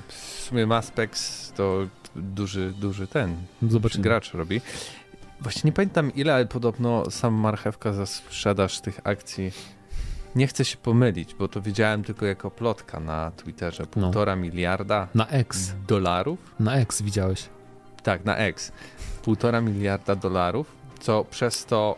[0.08, 4.02] w sumie Maspex to duży, duży ten Zobaczymy.
[4.02, 4.60] gracz robi.
[5.40, 9.52] Właśnie nie pamiętam ile, ale podobno sam marchewka za sprzedaż tych akcji
[10.36, 13.82] nie chcę się pomylić, bo to widziałem tylko jako plotka na Twitterze.
[13.82, 14.02] No.
[14.02, 14.42] Półtora no.
[14.42, 16.54] miliarda na X dolarów.
[16.60, 17.48] Na X widziałeś.
[18.02, 18.72] Tak, na X.
[19.22, 21.96] Półtora miliarda dolarów, co przez to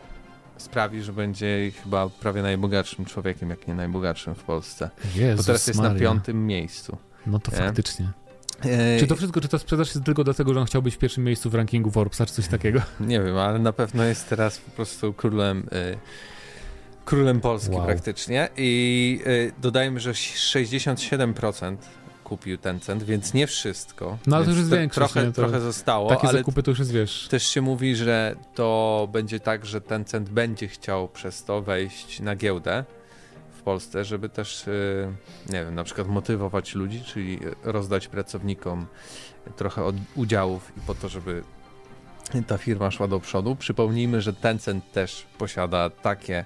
[0.57, 4.89] sprawi, że będzie chyba prawie najbogatszym człowiekiem, jak nie najbogatszym w Polsce.
[5.15, 5.93] Jezus bo teraz jest Maria.
[5.93, 6.97] na piątym miejscu.
[7.25, 7.57] No to nie?
[7.57, 8.11] faktycznie.
[8.99, 11.23] Czy to wszystko, czy ta sprzedaż jest tylko dlatego, że on chciał być w pierwszym
[11.23, 12.81] miejscu w rankingu Forbesa, czy coś takiego?
[12.99, 15.97] Nie wiem, ale na pewno jest teraz po prostu królem, y,
[17.05, 17.85] królem Polski wow.
[17.85, 18.49] praktycznie.
[18.57, 21.75] I y, dodajmy, że 67%
[22.23, 24.17] kupił ten cent, więc nie wszystko.
[24.27, 25.13] No ale to już jest większość.
[25.13, 26.09] Trochę, trochę zostało.
[26.09, 27.27] Takie ale zakupy to już jest, wiesz.
[27.27, 32.19] Też się mówi, że to będzie tak, że ten cent będzie chciał przez to wejść
[32.19, 32.85] na giełdę
[33.61, 35.13] w Polsce, żeby też, y,
[35.49, 38.85] nie wiem, na przykład motywować ludzi, czyli rozdać pracownikom
[39.55, 41.43] trochę od udziałów i po to, żeby
[42.47, 43.55] ta firma szła do przodu.
[43.55, 46.45] Przypomnijmy, że Tencent też posiada takie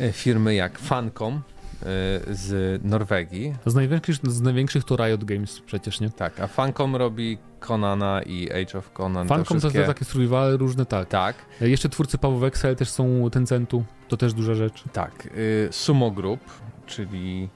[0.00, 1.42] y, firmy jak Fancom,
[1.82, 3.54] Y, z Norwegii.
[3.66, 6.10] Z największych, z największych to Riot Games przecież, nie?
[6.10, 9.28] Tak, a Funcom robi Conana i Age of Conan.
[9.28, 9.80] Funcom to wszystkie...
[9.80, 11.08] to takie survival różne, tak.
[11.08, 11.36] Tak.
[11.60, 14.84] Jeszcze twórcy Paweł Excel też są Tencentu, to też duża rzecz.
[14.92, 15.28] Tak.
[15.36, 16.40] Y, Sumo Group,
[16.86, 17.48] czyli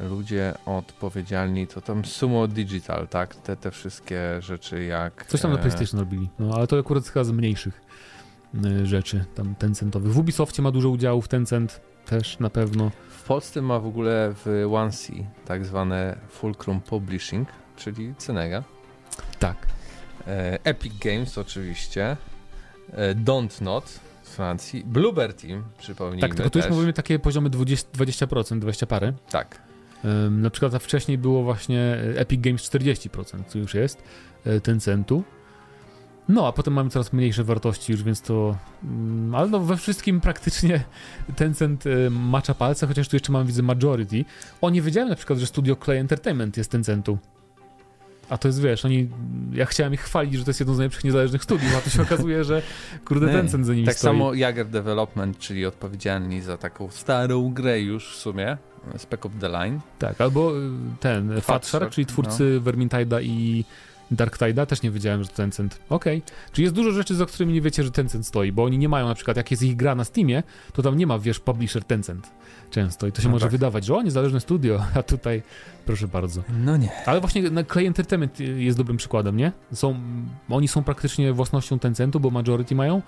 [0.00, 3.34] ludzie odpowiedzialni, to tam Sumo Digital, tak?
[3.34, 5.26] Te, te wszystkie rzeczy jak...
[5.26, 7.80] Coś tam na e, PlayStation robili, no ale to akurat chyba z mniejszych
[8.64, 10.12] y, rzeczy tam Tencentowych.
[10.12, 12.90] W Ubisoftie ma dużo udziałów, Tencent też na pewno.
[13.08, 15.10] W Polsce ma w ogóle w OneC
[15.44, 18.62] tak zwane Fulcrum Publishing, czyli Cenega.
[19.42, 19.66] Tak.
[20.26, 22.16] E, Epic Games oczywiście,
[22.92, 27.50] e, Don't Not z Francji, Bluebird Team, przypomnijmy Tak, tylko tu już mówimy takie poziomy
[27.50, 29.12] 20%, 20%, 20 parę.
[29.30, 29.62] Tak.
[30.30, 34.02] na przykład wcześniej było właśnie Epic Games 40%, co już jest,
[34.44, 35.24] e, Tencentu.
[36.28, 38.56] No, a potem mamy coraz mniejsze wartości już, więc to...
[38.84, 40.84] Mm, ale no we wszystkim praktycznie
[41.36, 44.24] Tencent macza palce, chociaż tu jeszcze mam, widzę, Majority.
[44.60, 47.18] O, nie wiedziałem na przykład, że studio Clay Entertainment jest Tencentu.
[48.32, 49.08] A to jest, wiesz, oni...
[49.52, 52.02] Ja chciałem ich chwalić, że to jest jedno z najlepszych niezależnych studiów, a tu się
[52.12, 52.62] okazuje, że
[53.04, 54.10] kurde, Nie, Tencent za nimi Tak stoi.
[54.10, 58.56] samo Jager Development, czyli odpowiedzialni za taką starą grę już w sumie,
[58.96, 59.80] Spec of the Line.
[59.98, 62.70] Tak, albo y, ten, Fatshark, czyli twórcy no.
[62.70, 63.64] Vermintide'a i
[64.12, 65.78] Dark Tide'a też nie wiedziałem, że Tencent.
[65.88, 66.18] Okej.
[66.18, 66.52] Okay.
[66.52, 69.08] Czyli jest dużo rzeczy, za którymi nie wiecie, że Tencent stoi, bo oni nie mają
[69.08, 72.30] na przykład, jak jest ich gra na Steamie, to tam nie ma, wiesz, publisher Tencent
[72.70, 73.52] często i to się no może tak.
[73.52, 75.42] wydawać, że o, niezależne studio, a tutaj
[75.86, 76.42] proszę bardzo.
[76.64, 76.90] No nie.
[77.06, 79.52] Ale właśnie na Clay Entertainment jest dobrym przykładem, nie?
[79.72, 79.94] Są,
[80.48, 83.02] oni są praktycznie własnością Tencentu, bo majority mają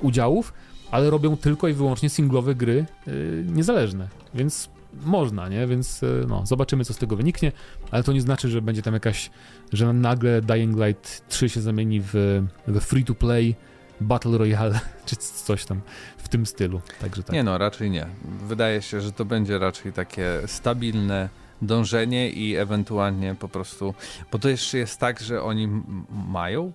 [0.00, 0.52] udziałów,
[0.90, 4.68] ale robią tylko i wyłącznie singlowe gry yy, niezależne, więc
[5.04, 5.66] można, nie?
[5.66, 7.52] Więc e, no, zobaczymy, co z tego wyniknie,
[7.90, 9.30] ale to nie znaczy, że będzie tam jakaś,
[9.72, 13.54] że nagle Dying Light 3 się zamieni w, w free-to-play
[14.00, 15.80] Battle Royale, czy coś tam
[16.18, 16.80] w tym stylu.
[17.00, 17.32] Także tak.
[17.32, 18.06] Nie no, raczej nie.
[18.48, 21.28] Wydaje się, że to będzie raczej takie stabilne
[21.62, 23.94] dążenie i ewentualnie po prostu,
[24.32, 25.82] bo to jeszcze jest tak, że oni
[26.28, 26.72] mają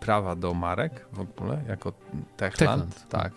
[0.00, 1.92] prawa do marek w ogóle, jako
[2.36, 3.08] Techland, Techland.
[3.08, 3.32] tak.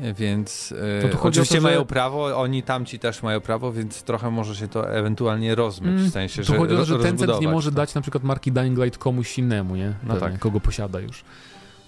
[0.00, 1.68] Więc to e, oczywiście to, że...
[1.68, 6.10] mają prawo, oni tamci też mają prawo, więc trochę może się to ewentualnie rozmyć, mm,
[6.10, 8.78] w sensie, że chodzi o to, że Tencent nie może dać na przykład marki Dying
[8.78, 9.94] Light komuś innemu, nie?
[10.02, 10.38] No tak.
[10.38, 11.24] kogo posiada już.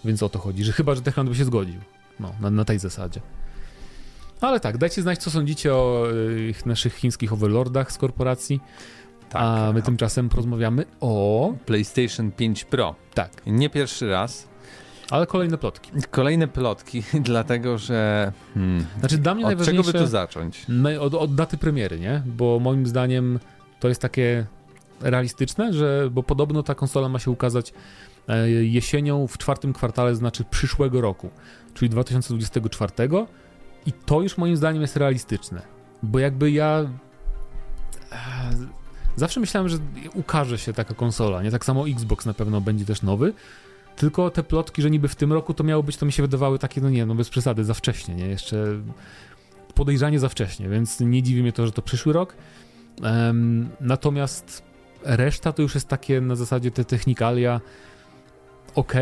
[0.04, 1.80] Więc o to chodzi, że chyba, że Techland by się zgodził.
[2.20, 3.20] No, na, na tej zasadzie.
[4.40, 8.60] Ale tak, dajcie znać, co sądzicie o y, naszych chińskich overlordach z korporacji.
[9.28, 9.42] Tak.
[9.42, 11.54] A my tymczasem porozmawiamy o...
[11.66, 12.94] PlayStation 5 Pro.
[13.14, 13.30] Tak.
[13.46, 14.48] Nie pierwszy raz.
[15.10, 15.90] Ale kolejne plotki.
[16.10, 18.32] Kolejne plotki, dlatego że.
[18.54, 20.66] Hmm, znaczy, dla mnie od czego by tu zacząć?
[21.00, 22.22] Od, od, daty premiery, nie?
[22.26, 23.38] Bo moim zdaniem
[23.80, 24.46] to jest takie
[25.00, 27.72] realistyczne, że bo podobno ta konsola ma się ukazać
[28.28, 31.30] e, jesienią w czwartym kwartale, znaczy przyszłego roku,
[31.74, 32.92] czyli 2024.
[33.86, 35.62] I to już moim zdaniem jest realistyczne.
[36.02, 36.90] Bo jakby ja.
[38.12, 38.16] E,
[39.16, 39.78] zawsze myślałem, że
[40.14, 41.50] ukaże się taka konsola, nie?
[41.50, 43.32] Tak samo Xbox na pewno będzie też nowy.
[43.98, 46.58] Tylko te plotki, że niby w tym roku to miało być, to mi się wydawały
[46.58, 48.26] takie, no nie, no bez przesady, za wcześnie, nie?
[48.26, 48.66] Jeszcze
[49.74, 52.36] podejrzanie za wcześnie, więc nie dziwi mnie to, że to przyszły rok.
[53.02, 54.62] Um, natomiast
[55.04, 57.60] reszta to już jest takie na zasadzie te technikalia
[58.74, 58.92] ok,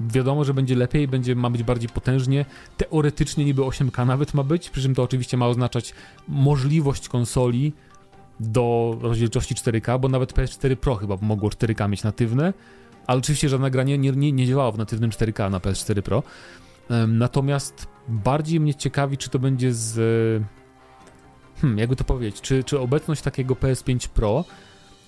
[0.00, 2.44] wiadomo, że będzie lepiej, będzie, ma być bardziej potężnie.
[2.76, 5.94] Teoretycznie niby 8K nawet ma być, przy czym to oczywiście ma oznaczać
[6.28, 7.72] możliwość konsoli
[8.40, 12.52] do rozdzielczości 4K, bo nawet PS4 Pro chyba mogło 4K mieć natywne,
[13.08, 16.22] ale oczywiście żadne granie nie, nie, nie działało w natywnym 4K na PS4 Pro.
[17.08, 19.98] Natomiast bardziej mnie ciekawi, czy to będzie z.
[21.60, 24.44] Hmm, jakby to powiedzieć, czy, czy obecność takiego PS5 Pro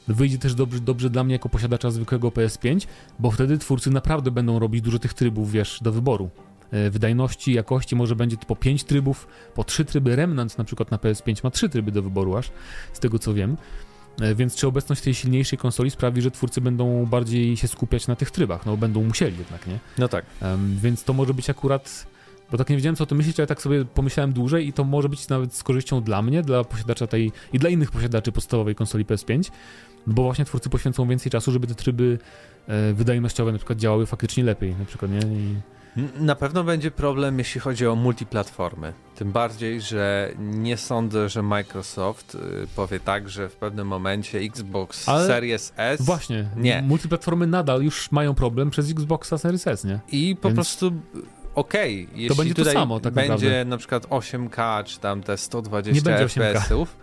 [0.08, 2.86] wyjdzie też dobrze, dobrze dla mnie jako posiadacza zwykłego PS5,
[3.18, 6.30] bo wtedy twórcy naprawdę będą robić dużo tych trybów, wiesz, do wyboru.
[6.70, 10.16] E, wydajności, jakości może będzie po 5 trybów, po 3 tryby.
[10.16, 12.50] Remnant na przykład na PS5 ma 3 tryby do wyboru aż,
[12.92, 13.56] z tego co wiem.
[14.20, 18.16] E, więc czy obecność tej silniejszej konsoli sprawi, że twórcy będą bardziej się skupiać na
[18.16, 18.66] tych trybach?
[18.66, 19.78] No będą musieli jednak, nie?
[19.98, 20.24] No tak.
[20.82, 22.06] Więc to może być akurat
[22.50, 24.84] bo tak nie wiedziałem, co o tym myśleć, ale tak sobie pomyślałem dłużej i to
[24.84, 28.74] może być nawet z korzyścią dla mnie, dla posiadacza tej i dla innych posiadaczy podstawowej
[28.74, 29.50] konsoli PS5,
[30.06, 32.18] bo właśnie twórcy poświęcą więcej czasu, żeby te tryby
[32.66, 35.18] e, wydajnościowe na przykład działały faktycznie lepiej, na przykład, nie?
[35.18, 35.54] I...
[36.20, 38.92] Na pewno będzie problem, jeśli chodzi o multiplatformy.
[39.14, 42.38] Tym bardziej, że nie sądzę, że Microsoft y,
[42.76, 46.02] powie tak, że w pewnym momencie Xbox Ale Series S.
[46.02, 46.82] Właśnie, nie.
[46.82, 50.00] Multiplatformy nadal już mają problem przez Xboxa Series S, nie?
[50.12, 50.56] I po Więc...
[50.56, 50.92] prostu
[51.54, 53.64] okej, okay, jeśli to będzie tutaj to samo, tak będzie naprawdę.
[53.64, 56.96] na przykład 8K, czy tam te 120 FPS-ów,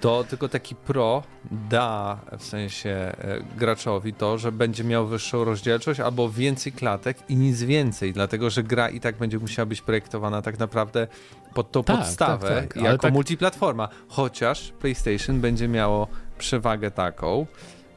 [0.00, 3.14] to tylko taki Pro da w sensie e,
[3.56, 8.62] graczowi to, że będzie miał wyższą rozdzielczość albo więcej klatek i nic więcej, dlatego że
[8.62, 11.06] gra i tak będzie musiała być projektowana tak naprawdę
[11.54, 12.82] pod tą tak, podstawę tak, tak.
[12.82, 13.12] jako tak...
[13.12, 17.46] multiplatforma, chociaż PlayStation będzie miało przewagę taką,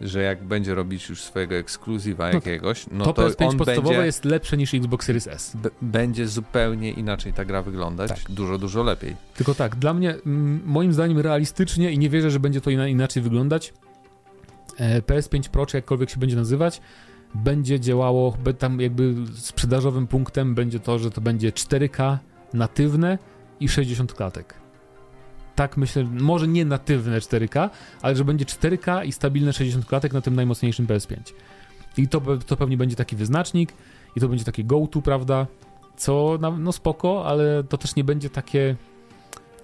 [0.01, 3.89] że jak będzie robić już swojego ekskluzywa no jakiegoś, no to, to PS5 on podstawowe
[3.89, 5.57] będzie, jest lepsze niż Xbox Series S.
[5.81, 8.31] będzie zupełnie inaczej ta gra wyglądać, tak.
[8.31, 9.15] dużo, dużo lepiej.
[9.35, 10.15] Tylko tak, dla mnie,
[10.65, 13.73] moim zdaniem realistycznie i nie wierzę, że będzie to inaczej wyglądać,
[14.77, 16.81] e, PS5 Pro, czy jakkolwiek się będzie nazywać,
[17.35, 22.17] będzie działało, tam jakby sprzedażowym punktem będzie to, że to będzie 4K
[22.53, 23.17] natywne
[23.59, 24.64] i 60 klatek
[25.55, 27.69] tak myślę, może nie natywne 4K,
[28.01, 31.17] ale że będzie 4K i stabilne 60 klatek na tym najmocniejszym PS5.
[31.97, 33.73] I to, to pewnie będzie taki wyznacznik
[34.15, 35.47] i to będzie takie go-to, prawda?
[35.97, 38.75] Co, no spoko, ale to też nie będzie takie...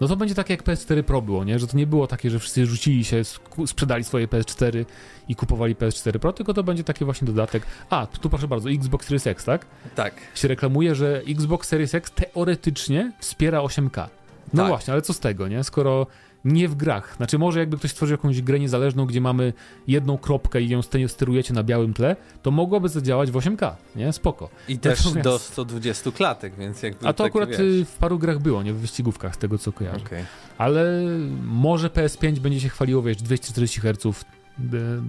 [0.02, 1.60] No to będzie takie jak PS4 Pro było, nie?
[1.60, 3.22] Że to nie było takie, że wszyscy rzucili się,
[3.66, 4.86] sprzedali swoje PS4
[5.28, 7.64] i kupowali PS4 Pro, tylko to będzie taki właśnie dodatek.
[7.90, 9.66] A, tu proszę bardzo, Xbox Series X, tak?
[9.96, 10.14] Tak.
[10.36, 14.08] Się reklamuje, że Xbox Series X teoretycznie wspiera 8K.
[14.54, 14.68] No tak.
[14.70, 15.64] właśnie, ale co z tego, nie?
[15.64, 16.08] Skoro
[16.46, 17.16] nie w grach.
[17.18, 19.54] Znaczy, może jakby ktoś stworzył jakąś grę niezależną, gdzie mamy
[19.88, 24.14] jedną kropkę i ją sterujecie na białym tle, to mogłoby zadziałać w 8K, nie?
[24.14, 24.50] Spoko.
[24.68, 25.24] I też Natomiast...
[25.24, 27.08] do 120 klatek, więc jakby.
[27.08, 27.60] A to akurat wiesz.
[27.60, 28.74] Y, w paru grach było, nie?
[28.74, 30.06] W wyścigówkach, z tego co kojarzę.
[30.06, 30.26] Okay.
[30.58, 31.02] Ale
[31.46, 34.26] może PS5 będzie się chwaliło, wiesz, 240 Hz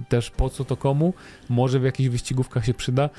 [0.09, 1.13] też po co to komu,
[1.49, 3.09] może w jakichś wyścigówkach się przyda,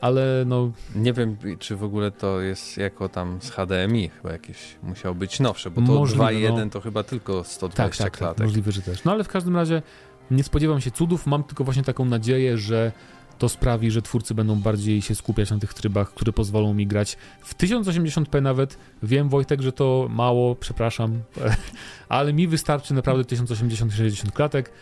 [0.00, 0.72] ale no...
[0.94, 5.40] Nie wiem, czy w ogóle to jest jako tam z HDMI chyba jakieś musiało być
[5.40, 6.70] nowsze, bo to 2.1 no.
[6.70, 8.38] to chyba tylko 120 tak, tak, klatek.
[8.38, 9.04] Tak, możliwe, że też.
[9.04, 9.82] No ale w każdym razie
[10.30, 12.92] nie spodziewam się cudów, mam tylko właśnie taką nadzieję, że
[13.38, 17.16] to sprawi, że twórcy będą bardziej się skupiać na tych trybach, które pozwolą mi grać
[17.42, 18.78] w 1080p nawet.
[19.02, 21.22] Wiem, Wojtek, że to mało, przepraszam,
[22.08, 24.72] ale mi wystarczy naprawdę 1080-60 klatek.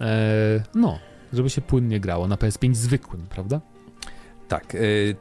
[0.00, 0.98] Eee, no,
[1.32, 3.60] żeby się płynnie grało na PS5 zwykłym, prawda?
[4.48, 4.74] Tak.
[4.74, 5.16] Y,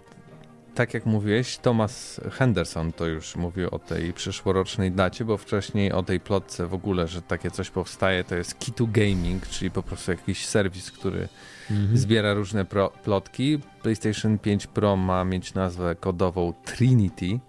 [0.75, 6.03] tak jak mówiłeś, Thomas Henderson to już mówił o tej przyszłorocznej dacie, bo wcześniej o
[6.03, 10.11] tej plotce w ogóle, że takie coś powstaje, to jest Key2 Gaming, czyli po prostu
[10.11, 11.27] jakiś serwis, który
[11.71, 11.97] mhm.
[11.97, 13.59] zbiera różne pro, plotki.
[13.81, 17.39] PlayStation 5 Pro ma mieć nazwę kodową Trinity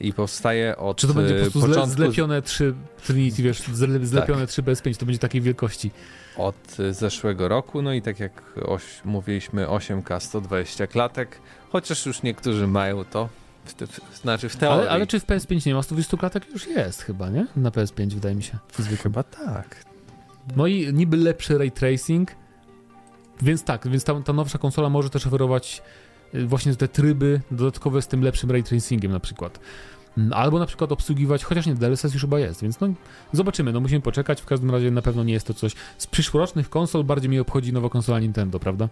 [0.00, 1.96] i powstaje od Czy to będzie po prostu początku...
[1.96, 2.74] zlepione 3
[3.06, 3.62] Trinity, wiesz,
[4.02, 4.50] zlepione tak.
[4.50, 5.90] 3 PS5, to będzie takiej wielkości
[6.40, 7.82] od zeszłego roku.
[7.82, 11.40] No i tak jak oś, mówiliśmy, 8K 120 klatek,
[11.72, 13.28] chociaż już niektórzy mają to.
[13.64, 14.80] W te, w, znaczy w teorii.
[14.80, 16.50] Ale, ale, czy w PS5 nie ma 120 klatek?
[16.52, 17.46] Już jest chyba, nie?
[17.56, 18.58] Na PS5 wydaje mi się.
[19.02, 19.84] Chyba tak.
[20.56, 22.30] No i niby lepszy ray tracing,
[23.42, 25.82] więc tak, więc ta, ta nowsza konsola może też oferować
[26.34, 29.60] y, właśnie te tryby dodatkowe z tym lepszym ray tracingiem na przykład.
[30.18, 32.88] Mm, albo na przykład obsługiwać, chociaż nie, DLSS już chyba jest, więc no
[33.32, 35.72] zobaczymy, no musimy poczekać, w każdym razie na pewno nie jest to coś.
[35.98, 38.88] Z przyszłorocznych konsol bardziej mnie obchodzi nowa konsola Nintendo, prawda?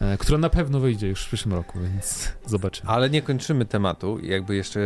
[0.00, 2.90] E, która na pewno wyjdzie już w przyszłym roku, więc zobaczymy.
[2.90, 4.80] Ale nie kończymy tematu, jakby jeszcze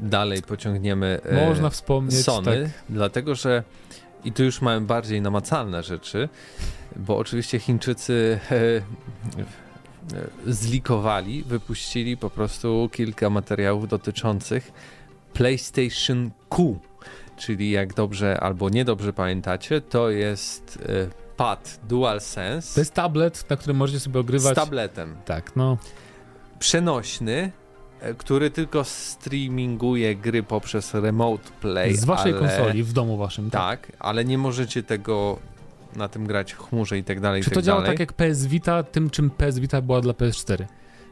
[0.00, 2.82] dalej pociągniemy e, Można wspomnieć, Sony, tak.
[2.88, 3.62] dlatego że
[4.24, 6.28] i tu już mamy bardziej namacalne rzeczy,
[6.96, 8.56] bo oczywiście Chińczycy e,
[10.46, 14.72] zlikowali, wypuścili po prostu kilka materiałów dotyczących
[15.32, 16.78] PlayStation Q,
[17.36, 22.74] czyli jak dobrze albo niedobrze pamiętacie, to jest e, pad DualSense.
[22.74, 24.52] To jest tablet, na którym możecie sobie ogrywać.
[24.52, 25.16] Z tabletem.
[25.24, 25.78] Tak, no.
[26.58, 27.52] Przenośny,
[28.00, 31.96] e, który tylko streaminguje gry poprzez Remote Play.
[31.96, 32.40] Z waszej ale...
[32.40, 33.50] konsoli, w domu waszym.
[33.50, 33.86] Tak?
[33.86, 35.38] tak, ale nie możecie tego
[35.96, 37.42] na tym grać chmurze i tak dalej.
[37.42, 40.64] Czy to tak działa tak jak PS Vita, tym czym PS Vita była dla PS4?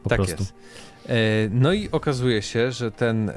[0.03, 0.43] Po tak prostu.
[0.43, 0.53] jest.
[1.07, 1.15] E,
[1.51, 3.33] no i okazuje się, że ten e,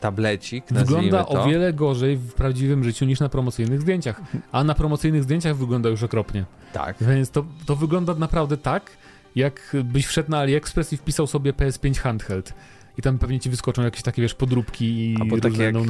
[0.00, 4.20] tablecik, Wygląda to, o wiele gorzej w prawdziwym życiu niż na promocyjnych zdjęciach.
[4.52, 6.44] A na promocyjnych zdjęciach wygląda już okropnie.
[6.72, 6.96] Tak.
[7.00, 8.90] Więc to, to wygląda naprawdę tak,
[9.36, 12.54] jakbyś wszedł na AliExpress i wpisał sobie PS5 handheld
[12.98, 15.82] i tam pewnie ci wyskoczą jakieś takie, wiesz, podróbki i Albo różne no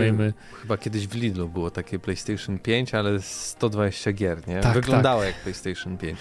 [0.63, 4.61] Chyba kiedyś w Lidlu było takie PlayStation 5, ale 120 gier, nie?
[4.61, 5.29] Tak, Wyglądało tak.
[5.29, 6.19] jak PlayStation 5.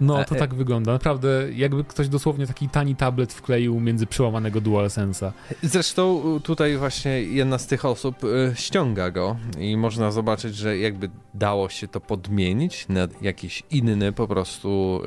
[0.00, 0.92] No, to e, tak wygląda.
[0.92, 5.32] Naprawdę, jakby ktoś dosłownie taki tani tablet wkleił między przełamanego DualSense'a.
[5.62, 11.10] Zresztą tutaj właśnie jedna z tych osób y, ściąga go i można zobaczyć, że jakby
[11.34, 15.00] dało się to podmienić na jakiś inny po prostu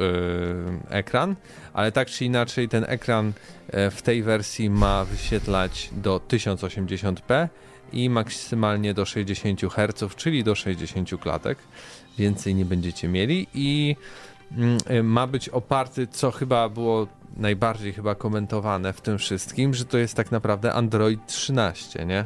[0.90, 1.36] y, ekran,
[1.74, 3.34] ale tak czy inaczej ten ekran
[3.92, 7.48] w tej wersji ma wyświetlać do 1080p
[7.94, 11.58] i maksymalnie do 60 Hz, czyli do 60 klatek.
[12.18, 13.96] Więcej nie będziecie mieli i
[14.58, 17.08] Mm, y, ma być oparty, co chyba było
[17.38, 22.26] najbardziej chyba komentowane w tym wszystkim, że to jest tak naprawdę Android 13, nie?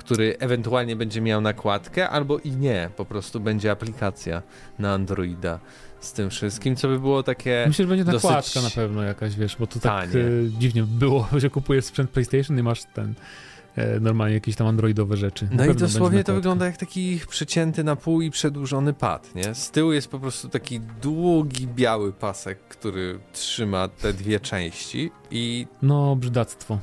[0.00, 4.42] Który ewentualnie będzie miał nakładkę, albo i nie, po prostu będzie aplikacja
[4.78, 5.58] na Androida
[6.00, 7.64] z tym wszystkim, co by było takie.
[7.68, 11.50] Myślę, że będzie nakładka na pewno jakaś, wiesz, bo to tak y, dziwnie było, że
[11.50, 13.14] kupujesz sprzęt PlayStation i masz ten
[13.76, 15.48] E, normalnie jakieś tam androidowe rzeczy.
[15.52, 19.54] No i dosłownie to wygląda jak taki przycięty na pół i przedłużony pad, nie?
[19.54, 25.66] Z tyłu jest po prostu taki długi, biały pasek, który trzyma te dwie części i...
[25.82, 26.78] No, brzydactwo.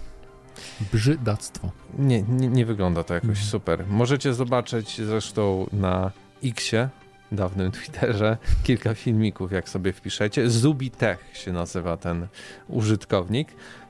[0.94, 1.72] Brzydactwo.
[1.98, 3.48] Nie, nie, nie wygląda to jakoś mhm.
[3.48, 3.88] super.
[3.88, 6.12] Możecie zobaczyć zresztą na
[6.44, 6.90] Xie,
[7.32, 10.50] dawnym Twitterze, kilka filmików, jak sobie wpiszecie.
[10.50, 12.28] Zubitech się nazywa ten
[12.68, 13.48] użytkownik.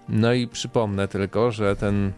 [0.10, 2.12] No i przypomnę tylko, że ten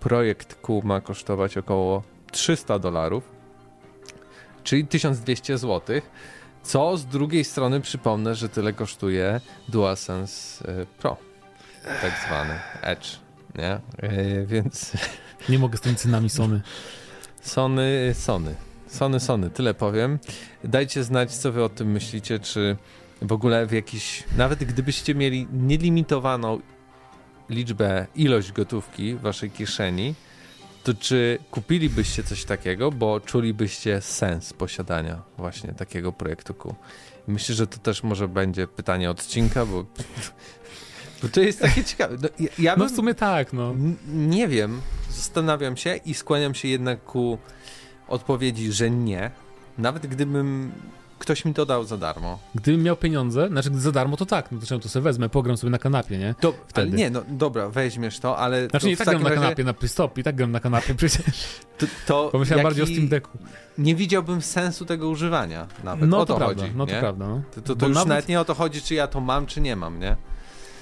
[0.00, 3.24] projekt Q ma kosztować około 300 dolarów,
[4.64, 6.00] czyli 1200 zł.
[6.62, 11.16] Co z drugiej strony przypomnę, że tyle kosztuje DualSense e, Pro,
[12.02, 13.06] tak zwany Edge,
[13.58, 13.80] nie?
[14.02, 14.92] Yy, więc...
[15.48, 16.60] Nie mogę z tymi cenami Sony.
[17.42, 18.54] Sony, Sony.
[18.86, 20.18] Sony, Sony, tyle powiem.
[20.64, 22.76] Dajcie znać, co wy o tym myślicie, czy
[23.22, 26.60] w ogóle w jakiś, nawet gdybyście mieli nielimitowaną
[27.50, 30.14] liczbę, ilość gotówki w waszej kieszeni,
[30.84, 36.74] to czy kupilibyście coś takiego, bo czulibyście sens posiadania właśnie takiego projektu Q?
[37.26, 39.84] Myślę, że to też może będzie pytanie odcinka, bo,
[41.22, 42.16] bo to jest takie ciekawe.
[42.22, 43.74] No, ja, ja no w sumie tak, no.
[44.08, 47.38] Nie wiem, zastanawiam się i skłaniam się jednak ku
[48.08, 49.30] odpowiedzi, że nie.
[49.78, 50.72] Nawet gdybym
[51.18, 52.38] ktoś mi to dał za darmo.
[52.54, 55.70] Gdybym miał pieniądze, znaczy za darmo to tak, no to, to sobie wezmę, pogram sobie
[55.70, 56.34] na kanapie, nie?
[56.40, 56.88] To, Wtedy.
[56.88, 58.68] Ale nie, no dobra, weźmiesz to, ale...
[58.68, 61.24] Znaczy to nie tak gram na kanapie, na stop, i tak gram na kanapie przecież.
[61.78, 63.38] To, to Pomyślałem bardziej o Steam Decku.
[63.78, 66.74] Nie widziałbym sensu tego używania nawet, no, o to, to prawda, chodzi.
[66.76, 67.00] No to nie?
[67.00, 67.42] prawda, no.
[67.54, 68.08] To, to, to już nawet...
[68.08, 68.28] nawet...
[68.28, 70.16] nie o to chodzi, czy ja to mam, czy nie mam, nie?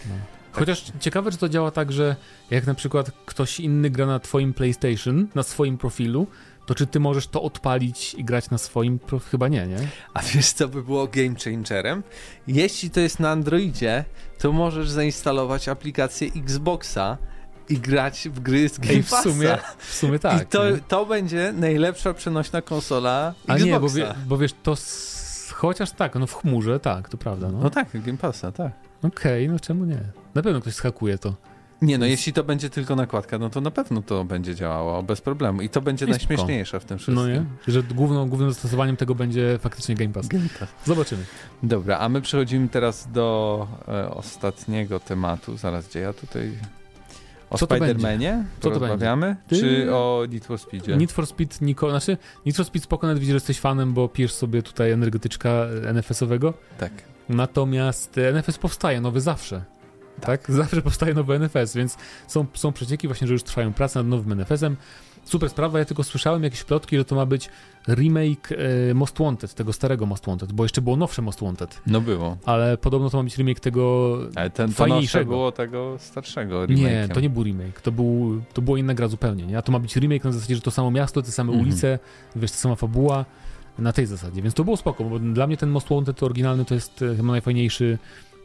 [0.09, 0.15] No.
[0.55, 2.17] Chociaż ciekawe, czy to działa tak, że
[2.51, 6.27] jak na przykład ktoś inny gra na twoim PlayStation, na swoim profilu,
[6.67, 9.01] to czy ty możesz to odpalić i grać na swoim?
[9.31, 9.79] Chyba nie, nie?
[10.15, 12.03] A wiesz, co by było game changerem?
[12.47, 14.05] Jeśli to jest na Androidzie,
[14.39, 17.19] to możesz zainstalować aplikację Xboxa
[17.69, 19.21] i grać w gry z Game Passa.
[19.21, 20.43] W sumie, w sumie tak.
[20.43, 23.67] I to, to będzie najlepsza przenośna konsola A Xboxa.
[23.67, 25.51] nie, bo, wie, bo wiesz, to s...
[25.55, 27.51] chociaż tak, no w chmurze, tak, to prawda.
[27.51, 28.73] No, no tak, Game Passa, tak.
[29.03, 30.24] Okej, okay, no czemu nie?
[30.35, 31.35] Na pewno ktoś skakuje to.
[31.83, 35.21] Nie, no jeśli to będzie tylko nakładka, no to na pewno to będzie działało bez
[35.21, 35.63] problemu.
[35.63, 37.29] I to będzie najśmieszniejsze w tym wszystkim.
[37.29, 37.45] No nie?
[37.69, 40.29] Że główną, głównym zastosowaniem tego będzie faktycznie Game Pass.
[40.29, 40.69] Game Pass.
[40.85, 41.25] Zobaczymy.
[41.63, 45.57] Dobra, a my przechodzimy teraz do e, ostatniego tematu.
[45.57, 46.53] Zaraz, gdzie ja tutaj...
[47.51, 49.37] O Spider-Manie Co to rozmawiamy?
[49.47, 49.57] Ty...
[49.61, 50.97] Czy o Need for Speedzie?
[50.97, 52.17] Need for Speed, Niko, znaczy
[52.47, 56.55] Need for Speed spoko, nawet widzę, że jesteś fanem, bo pijesz sobie tutaj energetyczka NFS-owego.
[56.79, 56.93] Tak.
[57.29, 59.74] Natomiast NFS powstaje nowy zawsze.
[60.21, 60.51] Tak.
[60.51, 61.97] Zawsze powstaje nowy NFS, więc
[62.27, 64.77] są, są przecieki właśnie, że już trwają prace nad nowym NFS-em.
[65.25, 67.51] Super sprawa, ja tylko słyszałem jakieś plotki, że to ma być
[67.89, 68.53] remake
[68.91, 71.81] e, Most Wanted, tego starego Most Wanted, bo jeszcze było nowsze Most Wanted.
[71.87, 72.37] No było.
[72.45, 75.31] Ale podobno to ma być remake tego Ale ten, to fajniejszego.
[75.31, 76.85] było tego starszego remake.
[76.85, 79.59] Nie, to nie był remake, to, był, to była inna gra zupełnie, nie?
[79.59, 81.69] A to ma być remake na zasadzie, że to samo miasto, te same mhm.
[81.69, 81.99] ulice,
[82.37, 83.25] wiesz, ta sama fabuła,
[83.79, 86.75] na tej zasadzie, więc to było spoko, bo dla mnie ten Most Wanted oryginalny to
[86.75, 87.99] jest e, chyba najfajniejszy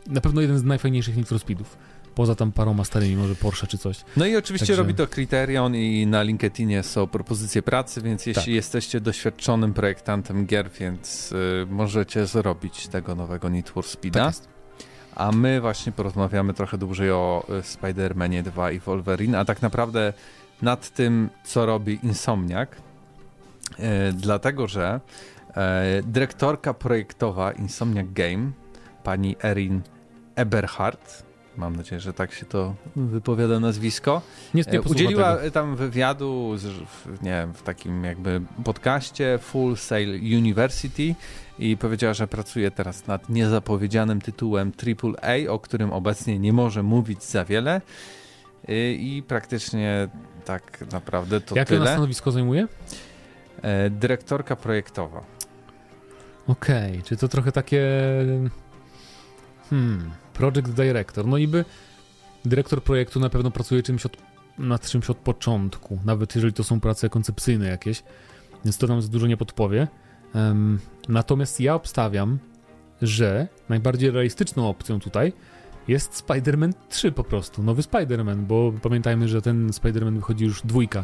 [0.07, 1.77] na pewno jeden z najfajniejszych Need for Speedów.
[2.15, 4.05] Poza tam paroma starymi, może Porsche czy coś.
[4.17, 4.81] No i oczywiście Także...
[4.81, 8.53] robi to Criterion i na LinkedInie są propozycje pracy, więc jeśli tak.
[8.53, 14.25] jesteście doświadczonym projektantem gier, więc y, możecie zrobić tego nowego Need for Speeda.
[14.25, 14.49] Tak
[15.19, 20.13] a my właśnie porozmawiamy trochę dłużej o y, Spider-Manie 2 i Wolverine, a tak naprawdę
[20.61, 23.83] nad tym, co robi Insomniac, y,
[24.13, 24.99] dlatego że
[25.49, 25.53] y,
[26.03, 28.51] dyrektorka projektowa Insomniac Game
[29.03, 29.81] pani Erin
[30.35, 31.29] Eberhardt.
[31.57, 34.21] Mam nadzieję, że tak się to wypowiada nazwisko.
[34.53, 35.51] Nie, nie Udzieliła tego.
[35.51, 41.15] tam wywiadu, w, nie wiem, w takim jakby podcaście Full Sail University
[41.59, 44.71] i powiedziała, że pracuje teraz nad niezapowiedzianym tytułem
[45.03, 47.81] AAA, o którym obecnie nie może mówić za wiele.
[48.67, 50.07] I, i praktycznie
[50.45, 51.79] tak naprawdę to Jakie tyle.
[51.79, 52.67] Jakie stanowisko zajmuje?
[53.61, 55.23] E, dyrektorka projektowa.
[56.47, 57.87] Okej, okay, czy to trochę takie
[59.69, 61.27] Hmm, project director.
[61.27, 61.65] No niby
[62.45, 64.17] dyrektor projektu na pewno pracuje czymś od,
[64.57, 68.03] nad czymś od początku, nawet jeżeli to są prace koncepcyjne jakieś,
[68.65, 69.87] więc to nam za dużo nie podpowie.
[70.35, 72.39] Um, natomiast ja obstawiam,
[73.01, 75.33] że najbardziej realistyczną opcją tutaj
[75.87, 81.03] jest Spider-Man 3 po prostu, nowy Spider-Man, bo pamiętajmy, że ten Spider-Man wychodzi już dwójka,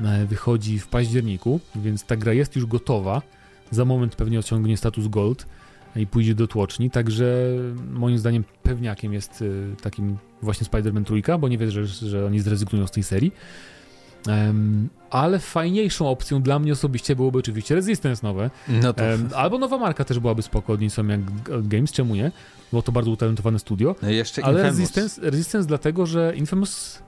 [0.00, 3.22] e, wychodzi w październiku, więc ta gra jest już gotowa.
[3.70, 5.46] Za moment pewnie osiągnie status Gold
[5.96, 7.46] i pójdzie do tłoczni, także
[7.90, 12.40] moim zdaniem pewniakiem jest y, takim właśnie Spider-Man trójka, bo nie wierzę, że, że oni
[12.40, 13.32] zrezygnują z tej serii.
[14.28, 18.50] Um, ale fajniejszą opcją dla mnie osobiście byłoby oczywiście Resistance nowe.
[18.68, 19.04] No to...
[19.04, 21.20] um, albo nowa marka też byłaby spoko od jak
[21.68, 22.32] Games, czemu nie?
[22.72, 23.96] Bo to bardzo utalentowane studio.
[24.02, 27.02] No jeszcze ale Resistance, Resistance dlatego, że Infamous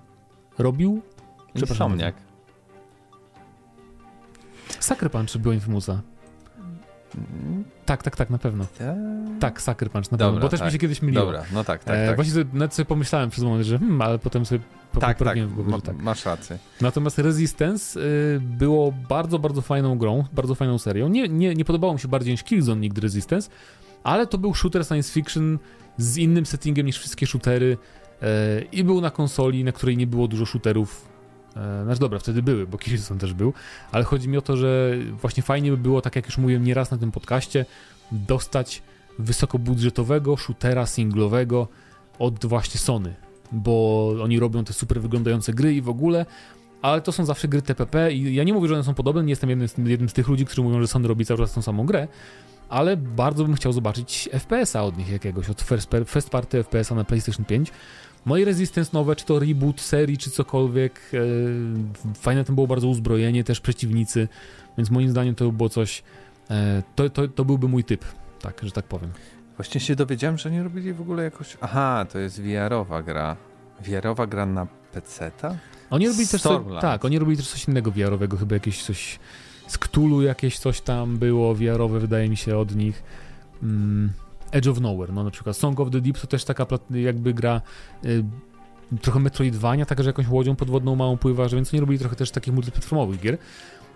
[0.59, 1.03] robił...
[1.55, 2.15] Insomniak.
[4.81, 6.03] Sucker Punch był Infamousa.
[7.85, 8.67] Tak, tak, tak, na pewno.
[8.79, 8.97] Tak,
[9.41, 10.67] tak Sucker Punch, na Dobra, pewno, bo też tak.
[10.67, 11.25] mi się kiedyś myliło.
[11.25, 12.17] Dobra, no tak, tak, e, tak.
[12.17, 14.61] Właśnie sobie, nawet sobie pomyślałem przez moment, że hmm, ale potem sobie
[15.01, 15.97] tak, tak, w głowie, tak.
[15.97, 16.59] Masz rację.
[16.81, 21.09] Natomiast Resistance y, było bardzo, bardzo fajną grą, bardzo fajną serią.
[21.09, 23.51] Nie, nie, nie podobało mi się bardziej niż Killzone nigdy Resistance,
[24.05, 25.59] ale to był shooter science fiction
[25.99, 27.79] z innym settingiem niż wszystkie shootery
[28.23, 28.27] y,
[28.73, 31.16] i był na konsoli, na której nie było dużo shooterów
[31.85, 33.53] znaczy dobra, wtedy były, bo Killzone też był,
[33.93, 36.91] ale chodzi mi o to, że właśnie fajnie by było, tak jak już mówiłem nieraz
[36.91, 37.65] na tym podcaście,
[38.13, 38.83] dostać
[39.19, 41.69] wysokobudżetowego shootera singlowego
[42.19, 43.15] od właśnie Sony,
[43.53, 46.27] bo oni robią te super wyglądające gry i w ogóle,
[46.83, 49.31] ale to są zawsze gry TPP i ja nie mówię, że one są podobne, nie
[49.31, 51.63] jestem jednym z, jednym z tych ludzi, którzy mówią, że Sony robi cały czas tą
[51.63, 52.09] samą grę,
[52.69, 57.05] ale bardzo bym chciał zobaczyć FPS-a od nich jakiegoś, od first, first party FPS-a na
[57.05, 57.73] PlayStation 5,
[58.27, 61.01] no i Resistance nowe, czy to reboot serii, czy cokolwiek.
[61.15, 64.29] E, fajne to było bardzo uzbrojenie, też przeciwnicy,
[64.79, 66.03] więc moim zdaniem to było coś.
[66.51, 68.05] E, to, to, to byłby mój typ,
[68.41, 69.11] tak, że tak powiem.
[69.57, 71.57] Właśnie się dowiedziałem, że nie robili w ogóle jakoś.
[71.61, 73.37] Aha, to jest VR-owa gra.
[73.85, 75.57] VR-owa gra na PC-ta?
[75.91, 79.19] Oni robili też coś, tak, oni robili też coś innego VR-owego, chyba jakieś coś
[79.67, 83.03] z Cthulhu jakieś coś tam było VR-owe, wydaje mi się, od nich.
[83.63, 84.13] Mm.
[84.53, 87.61] Edge of Nowhere, no na przykład Song of the Deep to też taka jakby gra
[88.05, 88.25] y,
[89.03, 92.31] trochę Metroidvania, taka, że jakąś łodzią podwodną małą pływa, że więc oni robili trochę też
[92.31, 93.39] takich multiplatformowych gier.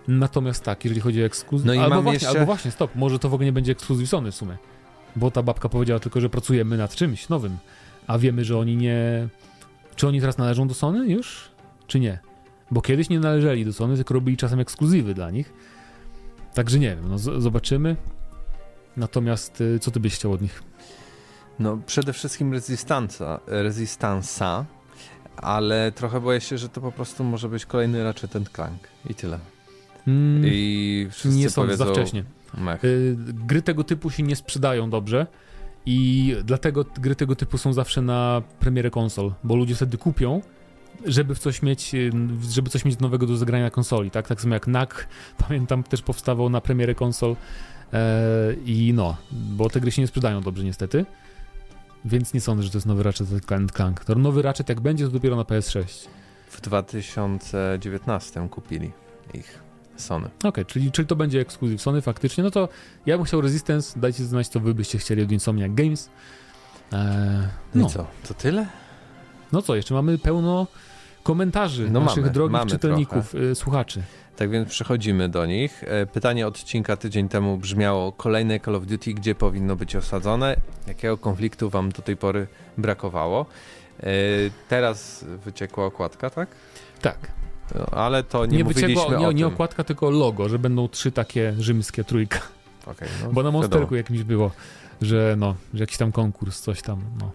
[0.09, 1.67] Natomiast tak, jeżeli chodzi o ekskluzyw...
[1.67, 2.29] No i albo, właśnie, jeszcze...
[2.29, 4.57] albo właśnie, stop, może to w ogóle nie będzie ekskluzyw Sony w sumie.
[5.17, 7.57] Bo ta babka powiedziała tylko, że pracujemy nad czymś nowym,
[8.07, 9.29] a wiemy, że oni nie...
[9.97, 11.51] Czy oni teraz należą do Sony już?
[11.87, 12.19] Czy nie?
[12.71, 15.53] Bo kiedyś nie należeli do Sony, tylko robili czasem ekskluzywy dla nich.
[16.55, 17.97] Także nie wiem, no zobaczymy.
[18.97, 20.63] Natomiast y, co ty byś chciał od nich?
[21.59, 24.65] No przede wszystkim Resistance'a, Resistance'a
[25.43, 29.39] ale trochę boję się, że to po prostu może być kolejny Ratchet Clank i tyle.
[30.07, 32.25] Mm, I wszyscy nie są powiedzą, za wcześnie.
[32.59, 32.85] Mech.
[32.85, 35.27] Y, gry tego typu się nie sprzedają dobrze
[35.87, 40.43] i dlatego gry tego typu są zawsze na premierę konsol, bo ludzie wtedy kupią,
[41.05, 42.11] żeby coś mieć, y,
[42.51, 44.29] żeby coś mieć nowego do zagrania na konsoli, tak?
[44.29, 44.91] Tak samo jak NAC,
[45.49, 47.37] pamiętam, też powstawał na premierę konsol
[48.65, 51.07] i no, bo te gry się nie sprzedają dobrze niestety.
[52.05, 53.29] Więc nie sądzę, że to jest nowy Ratchet
[53.77, 54.05] Clank.
[54.05, 56.09] To nowy Ratchet jak będzie, to dopiero na PS6.
[56.51, 58.91] W 2019 kupili
[59.35, 59.63] ich
[59.97, 60.27] Sony.
[60.27, 62.45] Okej, okay, czyli, czyli to będzie ekskluzyw Sony faktycznie.
[62.45, 62.69] No to
[63.07, 64.01] ja bym chciał Resistance.
[64.01, 66.11] Dajcie znać, co wy byście chcieli od Insomniac Games.
[66.93, 66.99] Eee,
[67.75, 67.87] no.
[67.87, 68.67] I co, to tyle?
[69.53, 70.67] No co, jeszcze mamy pełno
[71.23, 73.47] komentarzy no naszych mamy, drogich mamy czytelników, trochę.
[73.47, 74.03] Y, słuchaczy.
[74.37, 75.85] Tak więc przechodzimy do nich.
[75.87, 80.57] E, pytanie odcinka tydzień temu brzmiało: kolejne Call of Duty, gdzie powinno być osadzone?
[80.87, 82.47] Jakiego konfliktu wam do tej pory
[82.79, 83.47] brakowało?
[84.01, 84.07] E,
[84.69, 86.49] teraz wyciekła okładka, tak?
[87.01, 87.33] Tak.
[87.75, 91.13] No, ale to nie, nie mówiliśmy wyciekło, nie, nie okładka, tylko logo, że będą trzy
[91.13, 92.41] takie rzymskie trójka.
[92.87, 94.51] Okay, no, Bo na Monsterku jakimś było,
[95.03, 97.33] że no, że jakiś tam konkurs, coś tam, no.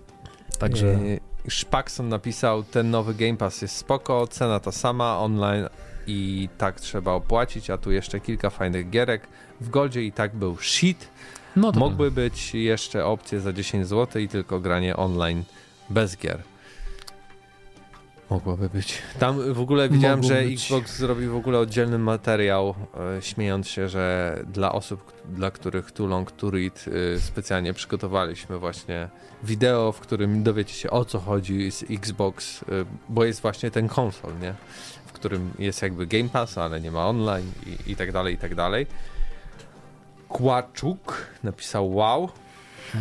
[0.60, 0.88] Także...
[0.88, 5.70] E, Szpakson napisał, ten nowy Game Pass jest spoko, cena ta sama, online
[6.08, 9.28] i tak trzeba opłacić, a tu jeszcze kilka fajnych gierek.
[9.62, 11.08] W Goldzie i tak był shit.
[11.56, 15.44] No Mógłby być jeszcze opcje za 10 zł i tylko granie online
[15.90, 16.40] bez gier.
[18.36, 19.02] Mogłoby być.
[19.20, 20.54] Tam w ogóle widziałem, że być.
[20.54, 22.76] Xbox zrobił w ogóle oddzielny materiał,
[23.18, 28.60] e, śmiejąc się, że dla osób, dla których Too Long To Read e, specjalnie przygotowaliśmy
[28.60, 29.10] właśnie
[29.44, 32.66] wideo, w którym dowiecie się o co chodzi z Xbox, e,
[33.10, 34.54] bo jest właśnie ten konsol, nie?
[35.26, 38.56] którym jest jakby Game Pass, ale nie ma online i, i tak dalej, i tak
[38.56, 38.88] dalej.
[40.30, 42.30] Kłaczuk napisał wow.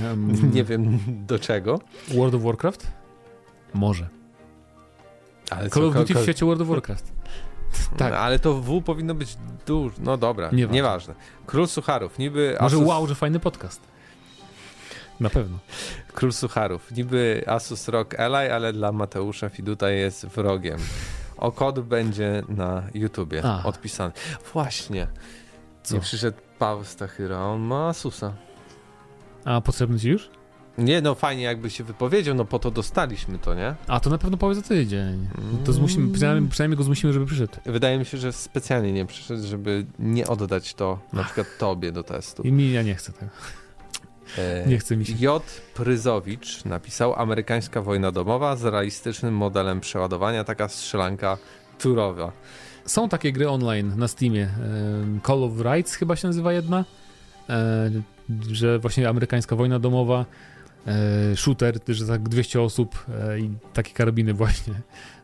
[0.04, 1.80] Um, nie wiem do czego.
[2.08, 2.86] World of Warcraft?
[3.74, 4.08] Może.
[5.50, 7.12] Ale Call of Duty w świecie World of Warcraft.
[7.98, 8.12] tak.
[8.12, 9.36] No, ale to W powinno być
[9.66, 9.94] duże.
[10.00, 10.74] No dobra, nieważne.
[10.74, 11.14] nieważne.
[11.46, 12.56] Król Sucharów, niby.
[12.60, 12.88] Może Asus...
[12.88, 13.80] wow, że fajny podcast.
[15.20, 15.58] Na pewno.
[16.14, 20.78] Król Sucharów, niby Asus Rock Ally, ale dla Mateusza Fiduta jest wrogiem.
[21.36, 23.62] O kod będzie na YouTubie A.
[23.62, 24.12] odpisany.
[24.52, 25.06] Właśnie.
[25.82, 25.94] Co?
[25.94, 28.32] Nie przyszedł Paweł Stachyra, on ma Asusa.
[29.44, 30.30] A potrzebny ci już?
[30.78, 33.74] Nie, no fajnie jakby się wypowiedział, no po to dostaliśmy to, nie?
[33.86, 35.28] A to na pewno powie za tydzień.
[35.64, 37.52] To zmusimy, przynajmniej, przynajmniej go zmusimy, żeby przyszedł.
[37.66, 42.02] Wydaje mi się, że specjalnie nie przyszedł, żeby nie oddać to na przykład tobie do
[42.02, 42.42] testu.
[42.42, 43.30] I mi ja nie chcę tego.
[44.38, 45.12] E, nie chce mi się.
[45.18, 45.42] J.
[45.74, 51.38] Pryzowicz napisał Amerykańska wojna domowa z realistycznym modelem przeładowania, taka strzelanka
[51.78, 52.32] turowa.
[52.86, 54.48] Są takie gry online na Steamie.
[55.26, 56.84] Call of Rights chyba się nazywa jedna,
[57.48, 57.90] e,
[58.50, 60.53] że właśnie amerykańska wojna domowa, e,
[61.34, 63.06] shooter, że tak 200 osób
[63.38, 64.74] i takie karabiny właśnie.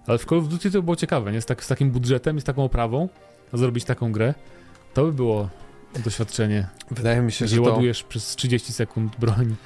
[0.06, 1.40] Ale w Call of Duty to było ciekawe, nie?
[1.40, 3.08] Z, tak, z takim budżetem i z taką oprawą
[3.52, 4.34] zrobić taką grę.
[4.94, 5.48] To by było
[6.04, 6.68] doświadczenie.
[6.90, 7.62] Wydaje mi się, że to...
[7.62, 9.56] ładujesz przez 30 sekund broń.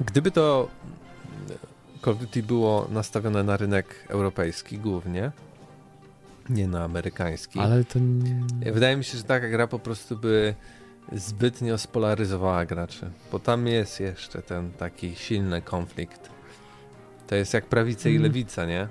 [0.00, 0.68] Gdyby to
[2.04, 5.32] Call of Duty było nastawione na rynek europejski głównie,
[6.48, 7.58] nie na amerykański.
[7.58, 7.98] Ale to...
[8.72, 10.54] Wydaje mi się, że taka gra po prostu by
[11.12, 16.30] zbytnio spolaryzowała graczy, bo tam jest jeszcze ten taki silny konflikt.
[17.26, 18.22] To jest jak prawica i mm.
[18.22, 18.88] lewica, nie?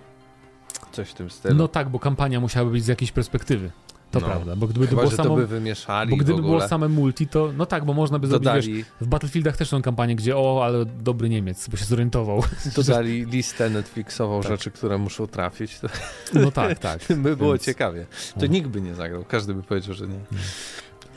[0.91, 1.55] Coś w tym stylu.
[1.55, 3.71] No tak, bo kampania musiałaby być z jakiejś perspektywy.
[4.11, 4.27] To no.
[4.27, 7.53] prawda, bo gdyby Chyba, to było samo, by wymieszali bo gdyby było same multi, to
[7.57, 8.61] no tak, bo można by Dodali...
[8.61, 12.43] zrobić, wiesz, w Battlefieldach też są kampanie, gdzie o, ale dobry Niemiec, bo się zorientował.
[12.75, 14.51] Dodali listę Netflixową tak.
[14.51, 15.79] rzeczy, które muszą trafić.
[15.79, 15.87] To...
[16.33, 17.01] No tak, tak.
[17.23, 17.65] by było Więc...
[17.65, 18.05] ciekawie.
[18.33, 18.47] To no.
[18.47, 20.19] nikt by nie zagrał, każdy by powiedział, że nie.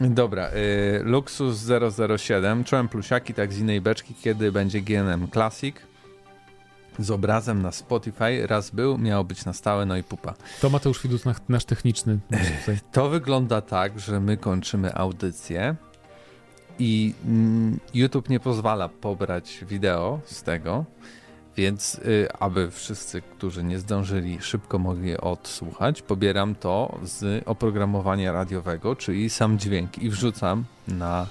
[0.01, 1.71] Dobra, y, Luxus
[2.19, 5.77] 007, czułem plusiaki tak z innej beczki, kiedy będzie GNM Classic
[6.99, 8.47] z obrazem na Spotify.
[8.47, 10.35] Raz był, miało być na stałe, no i pupa.
[10.61, 12.19] To Mateusz Widus, nasz techniczny.
[12.93, 15.77] To wygląda tak, że my kończymy audycję
[16.79, 20.85] i mm, YouTube nie pozwala pobrać wideo z tego,
[21.59, 28.97] więc y, aby wszyscy, którzy nie zdążyli, szybko mogli odsłuchać, pobieram to z oprogramowania radiowego,
[28.97, 31.27] czyli sam dźwięk i wrzucam na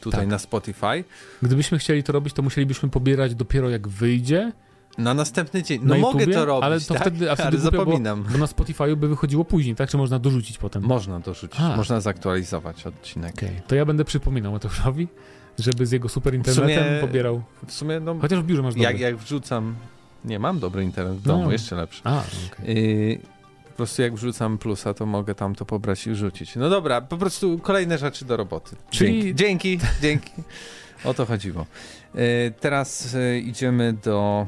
[0.00, 0.28] tutaj tak.
[0.28, 1.04] na Spotify.
[1.42, 4.52] Gdybyśmy chcieli to robić, to musielibyśmy pobierać dopiero jak wyjdzie
[4.98, 5.80] na następny dzień.
[5.84, 7.02] No na mogę to robić, ale to tak?
[7.02, 8.22] wtedy, a wtedy ale zapominam.
[8.22, 9.90] Bo, bo na Spotify by wychodziło później, tak?
[9.90, 10.82] Czy można dorzucić potem?
[10.82, 11.76] Można dorzucić, a.
[11.76, 13.34] można zaktualizować odcinek.
[13.34, 13.60] Okay.
[13.66, 15.08] To ja będę przypominał Mateuszowi,
[15.58, 17.42] żeby z jego super internetem sumie, pobierał.
[17.66, 18.84] W sumie, no, Chociaż w biurze masz dobry.
[18.84, 19.74] Jak, jak wrzucam...
[20.24, 21.52] Nie, mam dobry internet w domu, no.
[21.52, 22.00] jeszcze lepszy.
[22.04, 22.68] A, okay.
[22.68, 23.18] y
[23.78, 26.56] prostu jak wrzucam plusa, to mogę tam to pobrać i wrzucić.
[26.56, 28.76] No dobra, po prostu kolejne rzeczy do roboty.
[28.90, 29.34] Czyli...
[29.34, 29.78] Dzięki, dzięki.
[30.02, 30.30] dzięki.
[31.04, 31.66] O to chodziło.
[32.14, 34.46] E, teraz e, idziemy do...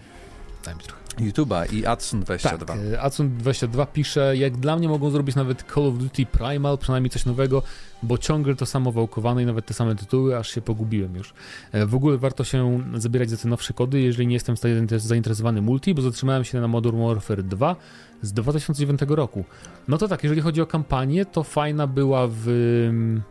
[0.64, 0.99] Daj mi trochę.
[1.20, 2.64] YouTube'a i Adsun22.
[2.64, 7.10] Tak, e, Adsun22 pisze, jak dla mnie mogą zrobić nawet Call of Duty Primal, przynajmniej
[7.10, 7.62] coś nowego,
[8.02, 11.34] bo ciągle to samo wałkowane i nawet te same tytuły, aż się pogubiłem już.
[11.72, 14.56] E, w ogóle warto się zabierać za te nowsze kody, jeżeli nie jestem
[14.96, 17.76] zainteresowany multi, bo zatrzymałem się na Modern Warfare 2
[18.22, 19.44] z 2009 roku.
[19.88, 22.48] No to tak, jeżeli chodzi o kampanię, to fajna była w
[22.88, 23.22] mm,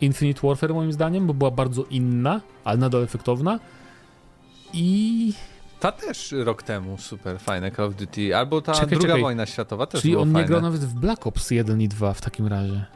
[0.00, 3.60] Infinite Warfare moim zdaniem, bo była bardzo inna, ale nadal efektowna.
[4.72, 5.32] I
[5.80, 9.22] ta też rok temu super fajne Call of Duty, albo ta czekaj, druga czekaj.
[9.22, 10.40] wojna światowa też Czyli on fajne.
[10.40, 12.86] nie grał nawet w Black Ops 1 i 2 w takim razie.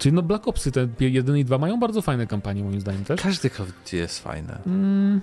[0.00, 3.20] Czyli no Black Opsy te 1 i 2 mają bardzo fajne kampanie moim zdaniem też.
[3.20, 4.58] Każdy Call of Duty jest fajne.
[4.66, 5.20] Mm.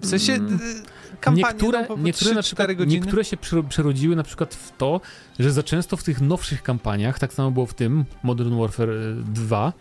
[0.00, 0.58] W sensie mm.
[1.20, 3.36] kampanie niektóre, no, niektóre, 3, na przykład, niektóre się
[3.68, 5.00] przerodziły na przykład w to,
[5.38, 8.88] że za często w tych nowszych kampaniach, tak samo było w tym Modern Warfare
[9.24, 9.72] 2,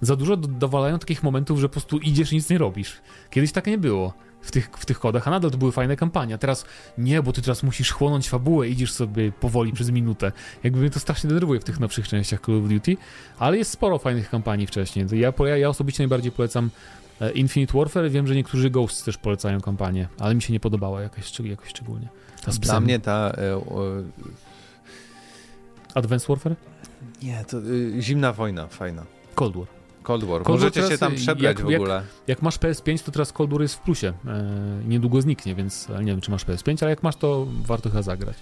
[0.00, 3.00] za dużo dowalają takich momentów, że po prostu idziesz i nic nie robisz.
[3.30, 4.12] Kiedyś tak nie było
[4.42, 6.34] w tych, w tych kodach, a nadal to były fajne kampanie.
[6.34, 6.64] A teraz
[6.98, 10.32] nie, bo ty teraz musisz chłonąć fabułę, idziesz sobie powoli przez minutę.
[10.62, 12.96] Jakby mnie to strasznie denerwuje w tych nowszych częściach Call of Duty,
[13.38, 15.06] ale jest sporo fajnych kampanii wcześniej.
[15.12, 16.70] Ja, ja, ja osobiście najbardziej polecam
[17.20, 18.10] e, Infinite Warfare.
[18.10, 22.08] Wiem, że niektórzy Ghosts też polecają kampanię, ale mi się nie podobała jakoś, jakoś szczególnie.
[22.44, 23.32] Ta Dla mnie ta...
[23.38, 23.60] E,
[25.94, 26.56] Advanced Warfare?
[27.22, 29.04] Nie, to y, zimna wojna, fajna.
[29.34, 29.81] Cold War.
[30.02, 30.42] Cold War.
[30.42, 31.94] Cold Możecie się tam przebrać jak, w ogóle.
[31.94, 34.12] Jak, jak, masz PS5, to teraz Cold War jest w plusie.
[34.26, 34.44] E,
[34.88, 38.36] niedługo zniknie, więc nie wiem, czy masz PS5, ale jak masz, to warto chyba zagrać.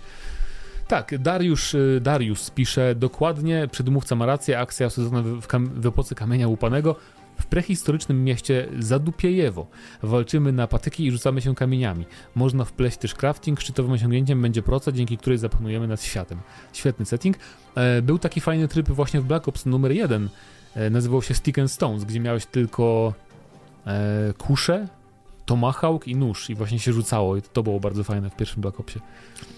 [0.89, 5.49] Tak, Dariusz, e, Dariusz pisze dokładnie, przedmówca ma rację, akcja osadzona w, w,
[5.81, 6.97] w epoce kamienia łupanego
[7.41, 9.67] w prehistorycznym mieście Zadupiejewo.
[10.03, 12.07] Walczymy na patyki i rzucamy się kamieniami.
[12.35, 16.39] Można wpleść też crafting, szczytowym osiągnięciem będzie proca, dzięki której zapanujemy nad światem.
[16.73, 17.37] Świetny setting.
[17.75, 20.29] E, był taki fajny tryb właśnie w Black Ops numer 1, E,
[20.91, 23.15] nazywał się Stick and Stones, gdzie miałeś tylko
[23.87, 24.89] e, kuszę,
[25.51, 28.81] tomahawk i nóż i właśnie się rzucało i to było bardzo fajne w pierwszym Black
[28.81, 29.01] Opsie.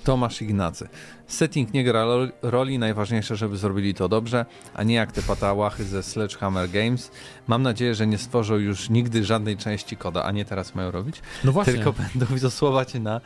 [0.05, 0.89] Tomasz Ignacy.
[1.27, 2.05] Setting nie gra
[2.43, 7.11] roli, najważniejsze, żeby zrobili to dobrze, a nie jak te patałachy ze Sledgehammer Games.
[7.47, 11.23] Mam nadzieję, że nie stworzą już nigdy żadnej części koda, a nie teraz mają robić.
[11.45, 11.73] No właśnie.
[11.73, 13.21] Tylko będą wiosłować na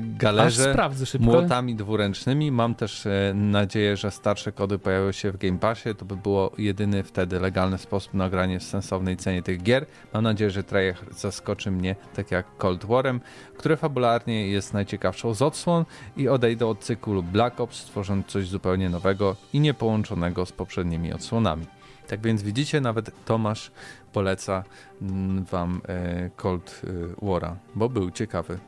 [0.00, 0.74] galerze
[1.20, 2.52] młotami dwuręcznymi.
[2.52, 5.94] Mam też e, nadzieję, że starsze kody pojawią się w Game Passie.
[5.94, 9.86] To by było jedyny wtedy legalny sposób na granie w sensownej cenie tych gier.
[10.12, 13.20] Mam nadzieję, że Treyarch zaskoczy mnie, tak jak Cold Warem,
[13.56, 15.84] które fabularnie jest najciekawszą z odsłon
[16.16, 21.66] i odejdę od cyklu Black Ops, tworząc coś zupełnie nowego i niepołączonego z poprzednimi odsłonami.
[22.08, 23.70] Tak więc widzicie, nawet Tomasz
[24.12, 24.64] poleca
[25.02, 28.58] mm, wam e, Cold e, War'a, bo był ciekawy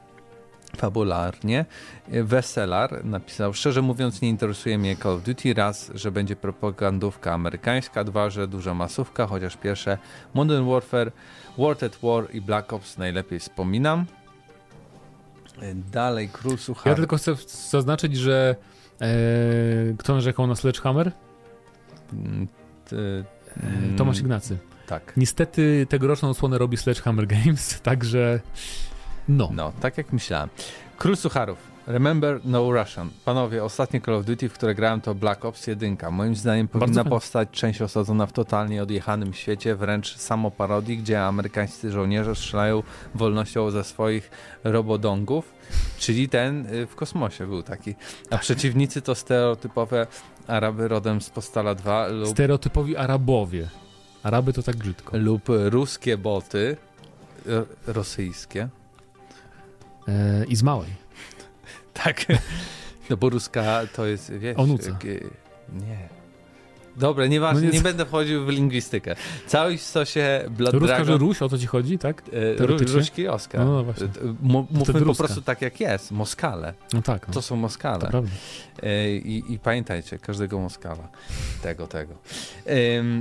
[0.77, 1.65] fabularnie.
[2.11, 7.33] E, Weselar napisał, szczerze mówiąc nie interesuje mnie Call of Duty, raz, że będzie propagandówka
[7.33, 9.99] amerykańska, dwa, że duża masówka, chociaż pierwsze
[10.35, 11.13] Modern Warfare,
[11.59, 14.07] World at War i Black Ops najlepiej wspominam.
[15.93, 16.91] Dalej, Król Suchar.
[16.91, 17.35] Ja tylko chcę
[17.71, 18.57] zaznaczyć, że
[19.01, 19.07] e,
[19.99, 21.13] kto narzekał na Sledgehammer?
[22.13, 22.49] Mm,
[22.93, 24.59] e, Tomasz Ignacy.
[24.87, 25.13] Tak.
[25.17, 28.41] Niestety tegoroczną osłonę robi Sledgehammer Games, także
[29.29, 29.51] no.
[29.53, 30.49] No, tak jak myślałem.
[30.99, 31.70] Król Sucharów.
[31.91, 33.11] Remember No Russian.
[33.25, 35.97] Panowie, ostatnie Call of Duty, w które grałem to Black Ops 1.
[36.11, 42.35] Moim zdaniem powinna powstać część osadzona w totalnie odjechanym świecie, wręcz samoparodii, gdzie amerykańscy żołnierze
[42.35, 42.83] strzelają
[43.15, 44.31] wolnością ze swoich
[44.65, 45.53] robodongów,
[45.99, 47.95] czyli ten y, w kosmosie był taki.
[48.27, 48.41] A tak.
[48.41, 50.07] przeciwnicy to stereotypowe
[50.47, 52.29] Araby rodem z Postala 2 lub...
[52.29, 53.69] Stereotypowi Arabowie.
[54.23, 55.19] Araby to tak brzydko.
[55.19, 56.77] Lub ruskie boty,
[57.87, 58.69] rosyjskie.
[60.09, 61.00] E, I z małej.
[62.05, 62.27] Tak.
[63.11, 64.59] No bo ruska to jest, wiesz...
[64.59, 64.99] Onuca.
[65.73, 66.21] Nie.
[66.97, 69.17] Dobra, nieważne, no nie, nie będę wchodził w lingwistykę.
[69.47, 71.07] Cały w sosie Blood Ruska, Dragon...
[71.07, 72.23] że Ruś, o to ci chodzi, tak?
[72.61, 73.61] E, ruski Oskar.
[73.61, 74.09] No, no właśnie.
[74.71, 76.75] Mówmy po prostu tak jak jest, Moskale.
[76.93, 77.29] No tak.
[77.29, 77.35] No.
[77.35, 77.99] To są Moskale.
[77.99, 78.31] To prawda.
[78.83, 81.09] E, I, I, pamiętajcie, każdego Moskala.
[81.63, 82.15] Tego, tego.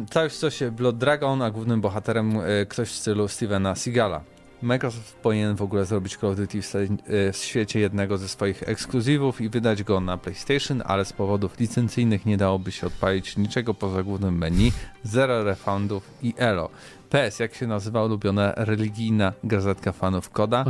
[0.09, 4.21] Cały w sosie Blood Dragon, a głównym bohaterem e, ktoś w stylu Stevena Seagala.
[4.61, 8.63] Microsoft powinien w ogóle zrobić Call of Duty w, e, w świecie jednego ze swoich
[8.69, 13.73] ekskluzywów i wydać go na PlayStation, ale z powodów licencyjnych nie dałoby się odpalić niczego
[13.73, 14.71] poza głównym menu,
[15.03, 16.69] zero refundów i elo.
[17.09, 20.65] PS, jak się nazywa ulubiona religijna gazetka fanów Koda?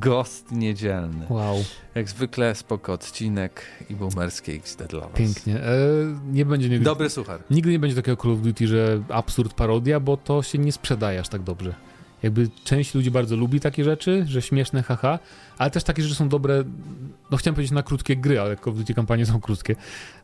[0.00, 1.26] Ghost Niedzielny.
[1.28, 1.64] Wow.
[1.94, 5.12] Jak zwykle spoko odcinek i boomerskie XD dla was.
[5.14, 5.56] Pięknie.
[5.56, 5.78] E,
[6.32, 6.84] nie będzie nigdy...
[6.84, 7.40] Dobry suchar.
[7.50, 11.20] Nigdy nie będzie takiego Call of Duty, że absurd parodia, bo to się nie sprzedaje
[11.20, 11.74] aż tak dobrze
[12.22, 15.18] Jakby część ludzi bardzo lubi takie rzeczy, że śmieszne, haha,
[15.58, 16.64] ale też takie rzeczy są dobre,
[17.30, 19.76] no chciałem powiedzieć na krótkie gry, ale Call of Duty kampanie są krótkie.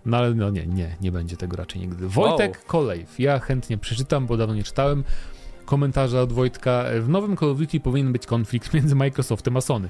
[0.06, 2.08] No ale no nie, nie, nie będzie tego raczej nigdy.
[2.08, 2.66] Wojtek wow.
[2.66, 5.04] Kolejw, ja chętnie przeczytam, bo dawno nie czytałem
[5.64, 6.84] komentarza od Wojtka.
[7.00, 9.88] W nowym Call of Duty powinien być konflikt między Microsoftem a Sony.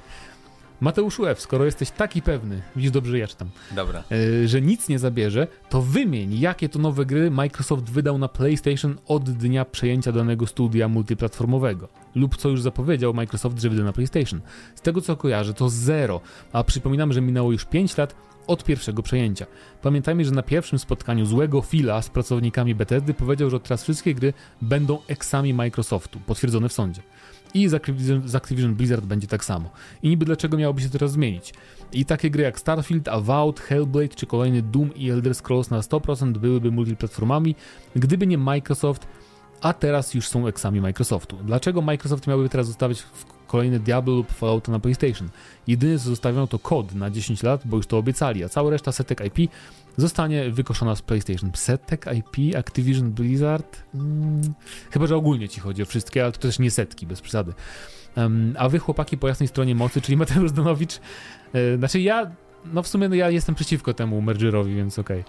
[0.83, 4.03] Mateuszu F., skoro jesteś taki pewny, widzisz dobrze, ja czytam, Dobra.
[4.43, 8.97] E, że nic nie zabierze, to wymień, jakie to nowe gry Microsoft wydał na PlayStation
[9.07, 11.87] od dnia przejęcia danego studia multiplatformowego.
[12.15, 14.41] Lub co już zapowiedział Microsoft, że wyda na PlayStation.
[14.75, 16.21] Z tego co kojarzę, to zero,
[16.53, 18.15] a przypominam, że minęło już 5 lat
[18.47, 19.45] od pierwszego przejęcia.
[19.81, 24.33] Pamiętajmy, że na pierwszym spotkaniu złego Phila z pracownikami Bethesdy powiedział, że teraz wszystkie gry
[24.61, 27.01] będą eksami Microsoftu, potwierdzone w sądzie.
[27.53, 29.69] I z Activision, z Activision Blizzard będzie tak samo.
[30.03, 31.53] I niby dlaczego miałoby się teraz zmienić?
[31.91, 36.31] I takie gry jak Starfield, Avowed, Hellblade czy kolejny Doom i Elder Scrolls na 100%
[36.37, 37.55] byłyby multiplatformami,
[37.95, 39.07] gdyby nie Microsoft,
[39.61, 41.37] a teraz już są eksami Microsoftu.
[41.43, 43.03] Dlaczego Microsoft miałby teraz zostawiać
[43.47, 45.29] kolejne Diablo lub Fallout na PlayStation?
[45.67, 48.91] Jedyne co zostawią to kod na 10 lat, bo już to obiecali, a cała reszta
[48.91, 49.51] setek IP
[49.97, 51.51] zostanie wykoszona z PlayStation.
[51.53, 53.83] Setek IP, Activision Blizzard?
[53.91, 54.41] Hmm,
[54.91, 57.53] chyba, że ogólnie ci chodzi o wszystkie, ale to też nie setki, bez przesady.
[58.17, 60.99] Um, a wy chłopaki po jasnej stronie mocy, czyli Mateusz Donowicz,
[61.53, 62.31] yy, znaczy ja
[62.73, 65.23] no w sumie no ja jestem przeciwko temu mergerowi, więc okej.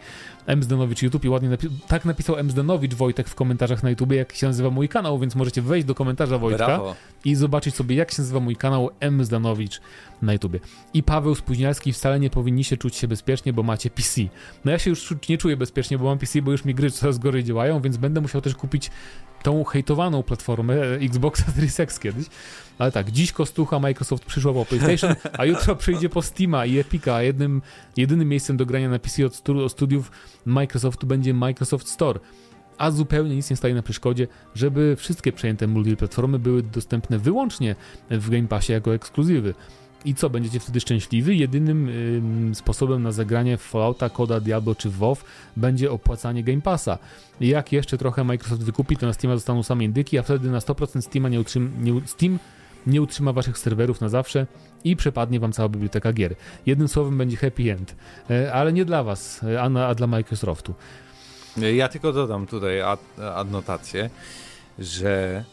[0.44, 0.56] Okay.
[0.56, 4.46] Mzdenowicz YouTube i ładnie napi tak napisał Mzdenowicz Wojtek w komentarzach na YouTube, jak się
[4.46, 6.94] nazywa mój kanał, więc możecie wejść do komentarza Wojtka Brawo.
[7.24, 9.80] i zobaczyć sobie, jak się nazywa mój kanał Mzdenowicz
[10.22, 10.56] na YouTube.
[10.94, 14.20] I Paweł Spóźnialski wcale nie powinniście czuć się bezpiecznie, bo macie PC.
[14.64, 17.18] No ja się już nie czuję bezpiecznie, bo mam PC, bo już mi gry coraz
[17.18, 18.90] gorzej działają, więc będę musiał też kupić
[19.44, 22.26] tą hejtowaną platformę e, Xboxa Series X kiedyś.
[22.78, 27.14] Ale tak, dziś kostucha Microsoft przyszła po PlayStation, a jutro przyjdzie po Steama i Epica,
[27.14, 27.62] a jednym,
[27.96, 30.10] jedynym miejscem do grania na PC od, od studiów
[30.46, 32.20] Microsoftu będzie Microsoft Store
[32.78, 37.76] a zupełnie nic nie staje na przeszkodzie, żeby wszystkie przejęte multiplatformy były dostępne wyłącznie
[38.10, 39.54] w Game Passie jako ekskluzywy.
[40.04, 41.38] I co, będziecie wtedy szczęśliwi?
[41.38, 45.24] Jedynym ym, sposobem na zagranie Fallouta, Koda, Diablo czy WoW
[45.56, 46.98] będzie opłacanie Game Passa.
[47.40, 51.02] Jak jeszcze trochę Microsoft wykupi, to na Steama zostaną same indyki, a wtedy na 100%
[51.02, 52.38] Steama nie, utrzym, nie, Steam
[52.86, 54.46] nie utrzyma waszych serwerów na zawsze
[54.84, 56.34] i przepadnie wam cała biblioteka gier.
[56.66, 57.96] Jednym słowem będzie happy end,
[58.30, 60.74] e, ale nie dla was, e, a, a dla Microsoftu.
[61.56, 63.00] Ja tylko dodam tutaj ad,
[63.34, 64.10] adnotację,
[64.78, 65.44] że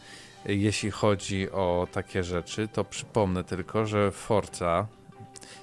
[0.46, 4.86] jeśli chodzi o takie rzeczy, to przypomnę tylko, że Forza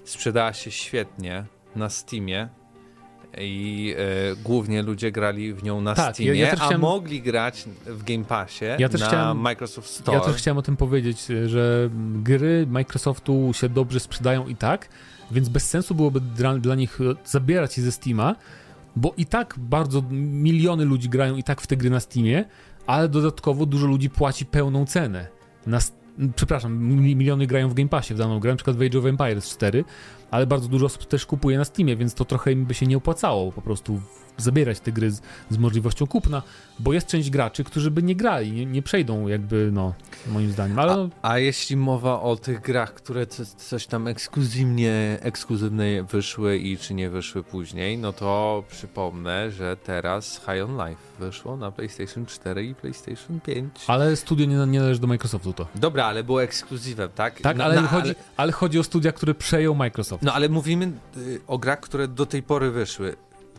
[0.03, 1.45] sprzedała się świetnie
[1.75, 2.49] na Steamie
[3.37, 6.75] i e, głównie ludzie grali w nią na tak, Steamie, ja, ja chciałem...
[6.75, 10.17] a mogli grać w Game Passie ja na chciałem, Microsoft Store.
[10.17, 11.89] Ja też chciałem o tym powiedzieć, że
[12.23, 14.89] gry Microsoftu się dobrze sprzedają i tak,
[15.31, 18.35] więc bez sensu byłoby dla, dla nich zabierać je ze Steama,
[18.95, 22.45] bo i tak bardzo miliony ludzi grają i tak w te gry na Steamie,
[22.87, 25.27] ale dodatkowo dużo ludzi płaci pełną cenę.
[25.65, 25.79] Na,
[26.35, 29.49] przepraszam, miliony grają w Game Passie w daną grę, na przykład w Age of Empires
[29.49, 29.83] 4,
[30.31, 32.97] ale bardzo dużo osób też kupuje na Steamie, więc to trochę im by się nie
[32.97, 34.01] opłacało po prostu
[34.41, 36.41] zabierać te gry z, z możliwością kupna,
[36.79, 39.93] bo jest część graczy, którzy by nie grali, nie, nie przejdą jakby, no,
[40.27, 40.79] moim zdaniem.
[40.79, 41.09] Ale no...
[41.21, 43.27] a, a, jeśli mowa o tych grach, które
[43.57, 50.41] coś tam ekskluzywnie, ekskluzywne wyszły i czy nie wyszły później, no to przypomnę, że teraz
[50.45, 53.71] High on Life wyszło na PlayStation 4 i PlayStation 5.
[53.87, 55.67] Ale studio nie, nie należy do Microsoftu to.
[55.75, 57.41] Dobra, ale było ekskluzywem, tak?
[57.41, 58.15] Tak, ale, chodzi, ale...
[58.37, 60.23] ale chodzi o studia, które przejął Microsoft.
[60.23, 63.15] No ale mówimy y, o grach, które do tej pory wyszły.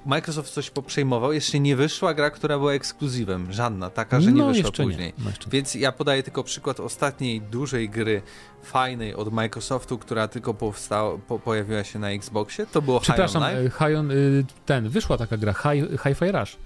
[0.06, 3.52] Microsoft coś poprzejmował, jeszcze nie wyszła gra, która była ekskluzywem.
[3.52, 5.14] Żadna, taka, że nie no, wyszła później.
[5.18, 5.24] Nie.
[5.24, 8.22] No, Więc ja podaję tylko przykład ostatniej dużej gry
[8.62, 12.66] fajnej od Microsoftu, która tylko powstała, po, pojawiła się na Xboxie.
[12.66, 13.86] To było Przepraszam, High on Life.
[13.86, 16.56] High on, y, ten, wyszła taka gra, High, Hi-Fi Rush.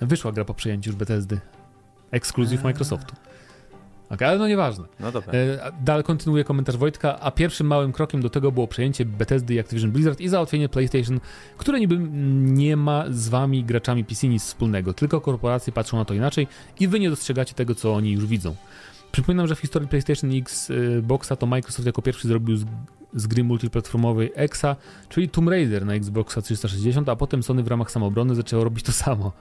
[0.00, 1.40] Wyszła gra po przejęciu już Bethesdy.
[2.10, 3.14] Ekskluzyw Microsoftu.
[4.14, 4.84] Okay, ale no nieważne.
[5.00, 5.32] No dobra.
[5.32, 9.58] E, dalej kontynuuje komentarz Wojtka, a pierwszym małym krokiem do tego było przejęcie Bethesdy i
[9.58, 11.20] Activision Blizzard i załatwienie PlayStation,
[11.56, 11.98] które niby
[12.52, 16.46] nie ma z wami graczami PC nic wspólnego, tylko korporacje patrzą na to inaczej
[16.80, 18.54] i wy nie dostrzegacie tego, co oni już widzą.
[19.12, 22.64] Przypominam, że w historii PlayStation Xboxa to Microsoft jako pierwszy zrobił z
[23.26, 24.76] gry multiplatformowej EXA,
[25.08, 28.92] czyli Tomb Raider na Xboxa 360, a potem Sony w ramach samoobrony zaczęło robić to
[28.92, 29.32] samo.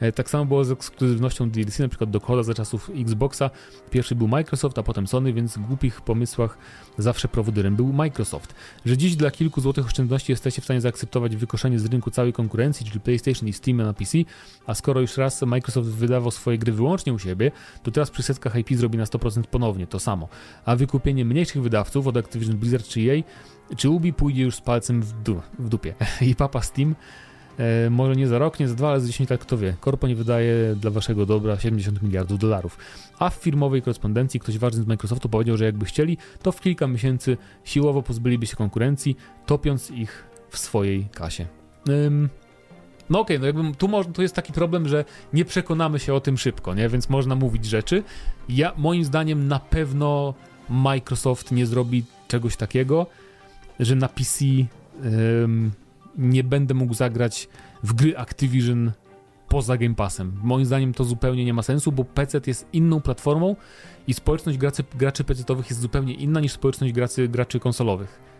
[0.00, 3.50] E, tak samo było z ekskluzywnością DLC, na przykład do Coda za czasów Xboxa.
[3.90, 6.58] Pierwszy był Microsoft, a potem Sony, więc w głupich pomysłach
[6.98, 8.54] zawsze prowodyrem był Microsoft.
[8.86, 12.86] Że dziś dla kilku złotych oszczędności jesteście w stanie zaakceptować wykoszenie z rynku całej konkurencji,
[12.86, 14.18] czyli PlayStation i Steam na PC,
[14.66, 17.52] a skoro już raz Microsoft wydawał swoje gry wyłącznie u siebie,
[17.82, 20.28] to teraz przy setkach IP zrobi na 100% ponownie to samo.
[20.64, 23.19] A wykupienie mniejszych wydawców od Activision Blizzard czy EA
[23.76, 25.94] czy Ubi pójdzie już z palcem w, du w dupie.
[26.30, 26.94] I papa Steam
[27.60, 29.74] E, może nie za rok, nie za dwa, ale za 10 lat, kto wie.
[29.80, 32.78] Korpo nie wydaje dla waszego dobra 70 miliardów dolarów.
[33.18, 36.86] A w firmowej korespondencji ktoś ważny z Microsoftu powiedział, że jakby chcieli, to w kilka
[36.86, 39.16] miesięcy siłowo pozbyliby się konkurencji,
[39.46, 41.46] topiąc ich w swojej kasie.
[41.88, 42.28] Ym,
[43.10, 46.14] no okej, okay, no jakby tu, może, tu jest taki problem, że nie przekonamy się
[46.14, 46.88] o tym szybko, nie?
[46.88, 48.02] Więc można mówić rzeczy.
[48.48, 50.34] Ja, moim zdaniem na pewno
[50.70, 53.06] Microsoft nie zrobi czegoś takiego,
[53.80, 54.44] że na PC
[56.18, 57.48] nie będę mógł zagrać
[57.82, 58.92] w gry Activision
[59.48, 60.32] poza Game Passem.
[60.42, 63.56] Moim zdaniem to zupełnie nie ma sensu, bo PC jest inną platformą
[64.06, 68.30] i społeczność graczy, graczy PC-owych jest zupełnie inna niż społeczność graczy, graczy konsolowych.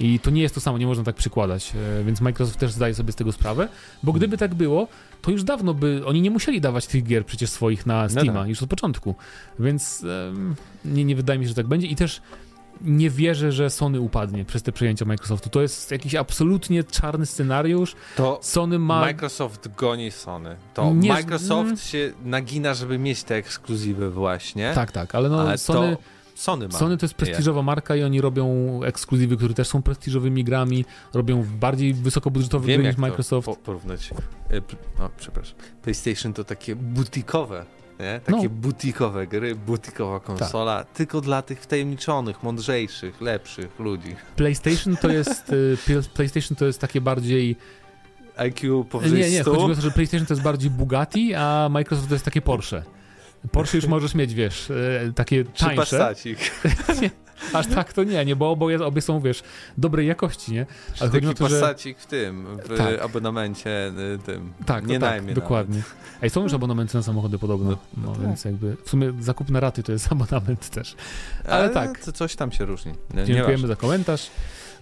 [0.00, 2.94] I to nie jest to samo, nie można tak przykładać, e, więc Microsoft też zdaje
[2.94, 3.68] sobie z tego sprawę,
[4.02, 4.88] bo gdyby tak było,
[5.22, 8.40] to już dawno by, oni nie musieli dawać tych gier przecież swoich na Steama, no
[8.40, 8.48] tak.
[8.48, 9.14] już od początku,
[9.58, 10.54] więc um,
[10.84, 12.22] nie, nie wydaje mi się, że tak będzie i też
[12.80, 15.50] nie wierzę, że Sony upadnie przez te przejęcia Microsoftu.
[15.50, 17.94] To jest jakiś absolutnie czarny scenariusz.
[18.16, 19.00] To Sony ma...
[19.00, 20.56] Microsoft goni Sony.
[20.74, 21.08] To nie...
[21.08, 21.76] Microsoft mm.
[21.76, 24.72] się nagina, żeby mieć te ekskluzywy właśnie.
[24.74, 25.96] Tak, tak, ale no ale Sony...
[25.96, 26.02] To...
[26.34, 26.78] Sony, ma.
[26.78, 31.46] Sony to jest prestiżowa marka i oni robią ekskluzywy, które też są prestiżowymi grami, robią
[31.60, 33.46] bardziej wysokobudżetowe gry niż Microsoft.
[33.46, 34.10] Po, porównać.
[34.50, 34.58] E,
[35.04, 35.54] o, przepraszam.
[35.82, 37.66] PlayStation to takie butikowe
[38.02, 38.20] nie?
[38.24, 38.48] Takie no.
[38.48, 40.92] butikowe gry, butikowa konsola, tak.
[40.92, 44.16] tylko dla tych wtajemniczonych, mądrzejszych, lepszych ludzi.
[44.36, 45.52] PlayStation to jest
[45.88, 47.56] y, PlayStation to jest takie bardziej
[48.36, 49.50] IQ powyżej Nie, nie, 100?
[49.50, 52.82] chodzi o to, że PlayStation to jest bardziej Bugatti, a Microsoft to jest takie Porsche.
[53.52, 56.14] Porsche już możesz mieć, wiesz, y, takie tańsze.
[57.02, 57.10] nie,
[57.52, 59.42] aż tak to nie, nie, bo obie, obie są, wiesz,
[59.78, 60.66] dobrej jakości, nie?
[61.00, 61.74] Ale o to, że...
[61.98, 63.02] w tym, w tak.
[63.02, 65.76] abonamencie y, tym, tak, nie tak, najmie dokładnie.
[65.76, 66.22] Nawet.
[66.22, 68.26] Ej, są już abonamenty na samochody podobno, no, no, no tak.
[68.26, 70.96] więc jakby w sumie zakup na raty to jest abonament też.
[71.44, 72.04] Ale, Ale tak.
[72.04, 72.92] To coś tam się różni.
[73.14, 74.30] Nie, Dziękujemy nie za komentarz.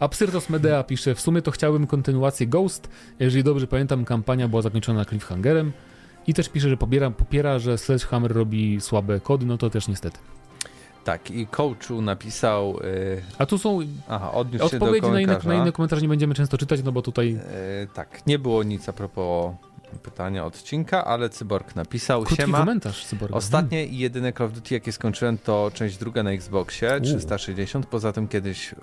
[0.00, 2.88] Absyrtos Medea pisze, w sumie to chciałbym kontynuację Ghost.
[3.18, 5.72] Jeżeli dobrze pamiętam, kampania była zakończona cliffhangerem.
[6.26, 10.18] I też pisze, że popiera, popiera że Sledgehammer robi słabe kody, no to też niestety.
[11.04, 12.76] Tak, i coachu napisał.
[12.82, 13.22] Yy...
[13.38, 13.78] A tu są
[14.08, 17.32] Aha, odpowiedzi na inne, na inne komentarze nie będziemy często czytać, no bo tutaj.
[17.32, 17.40] Yy,
[17.94, 19.54] tak, nie było nic a propos
[19.98, 22.22] pytania odcinka, ale Cyborg napisał.
[22.22, 22.58] Krótki Siema.
[22.58, 23.36] komentarz Cyborga.
[23.36, 27.86] Ostatnie i jedyne Call of Duty, jakie skończyłem, to część druga na Xboxie 360.
[27.86, 28.74] Poza tym kiedyś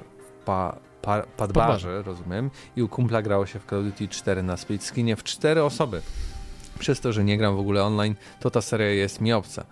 [0.45, 4.57] pa, pa, padbarze, rozumiem, i u kumpla grało się w Call of Duty 4 na
[4.57, 6.01] split skinie w 4 osoby.
[6.79, 9.65] Przez to, że nie gram w ogóle online, to ta seria jest mi obca.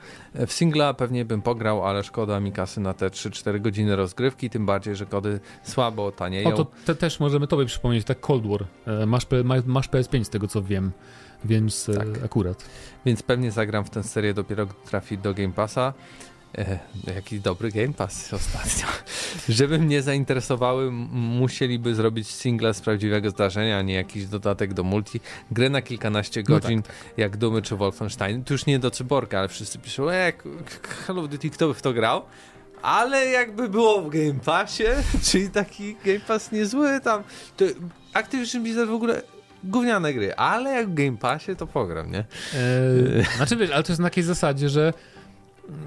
[0.47, 4.65] W singla pewnie bym pograł, ale szkoda mi kasy na te 3-4 godziny rozgrywki, tym
[4.65, 6.49] bardziej, że kody słabo tanieją.
[6.49, 8.65] O, to te też możemy tobie przypomnieć, tak Cold War.
[8.85, 9.27] E, masz,
[9.65, 10.91] masz PS5 z tego co wiem,
[11.45, 12.23] więc e, tak.
[12.25, 12.65] akurat.
[13.05, 15.93] Więc pewnie zagram w tę serię dopiero trafi do Game Passa.
[16.57, 16.79] E,
[17.15, 18.87] jaki dobry Game Pass ostatnio.
[19.49, 25.19] Żeby mnie zainteresowały, musieliby zrobić single z prawdziwego zdarzenia, a nie jakiś dodatek do multi.
[25.51, 27.17] Grę na kilkanaście no godzin, no tak, tak.
[27.17, 28.43] jak Dumy czy Wolfenstein.
[28.43, 30.33] Tu już nie do Cyborga, ale wszyscy piszą, e,
[31.07, 32.21] Call of Duty, kto by w to grał?
[32.81, 34.83] Ale jakby było w Game Passie,
[35.31, 37.23] czyli taki Game Pass niezły tam,
[37.57, 37.65] to
[38.13, 39.21] Activision Blizzard w ogóle
[39.63, 42.19] gówniane gry, ale jak w Game Passie to pogram, nie?
[42.19, 44.93] Eee, znaczy wiesz, ale to jest na takiej zasadzie, że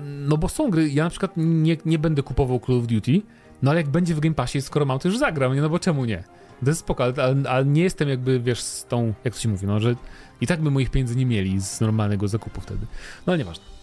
[0.04, 3.22] no bo są gry, ja na przykład nie, nie będę kupował Call of Duty,
[3.62, 5.60] no ale jak będzie w Game Passie, skoro mam, to już zagram, nie?
[5.60, 6.24] no bo czemu nie?
[6.64, 7.14] To jest spoko, ale,
[7.48, 9.94] ale, nie jestem jakby, wiesz, z tą, jak to się mówi, no, że
[10.40, 12.86] i tak by moich pieniędzy nie mieli z normalnego zakupu wtedy.
[13.26, 13.77] No ale nieważne.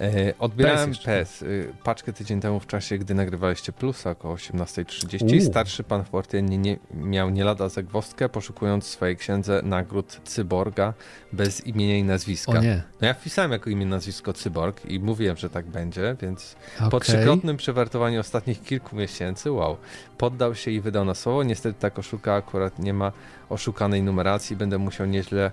[0.00, 5.40] E, odbierałem PS, PS y, paczkę tydzień temu w czasie, gdy nagrywaliście Plusa około 18.30.
[5.40, 10.20] Starszy pan w portie nie, nie, miał nie lada zagwozdkę, poszukując w swojej księdze nagród
[10.24, 10.94] cyborga
[11.32, 12.60] bez imienia i nazwiska.
[13.00, 16.90] No ja wpisałem jako imię nazwisko cyborg i mówiłem, że tak będzie, więc okay.
[16.90, 19.76] po trzykrotnym przewartowaniu ostatnich kilku miesięcy, wow,
[20.18, 21.42] poddał się i wydał na słowo.
[21.42, 23.12] Niestety tak oszuka akurat nie ma
[23.52, 25.50] oszukanej numeracji, będę musiał nieźle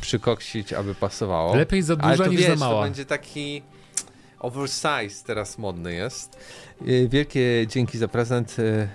[0.00, 1.56] przykoksić, aby pasowało.
[1.56, 2.80] Lepiej za dużo niż wiesz, za mała.
[2.80, 3.62] to będzie taki
[4.40, 6.38] oversize teraz modny jest.
[6.88, 8.56] Y, wielkie dzięki za prezent.
[8.58, 8.88] Y,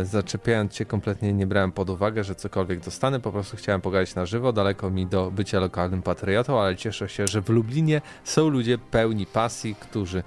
[0.00, 3.20] y, zaczepiając cię kompletnie nie brałem pod uwagę, że cokolwiek dostanę.
[3.20, 4.52] Po prostu chciałem pogadać na żywo.
[4.52, 9.26] Daleko mi do bycia lokalnym patriotą, ale cieszę się, że w Lublinie są ludzie pełni
[9.26, 10.22] pasji, którzy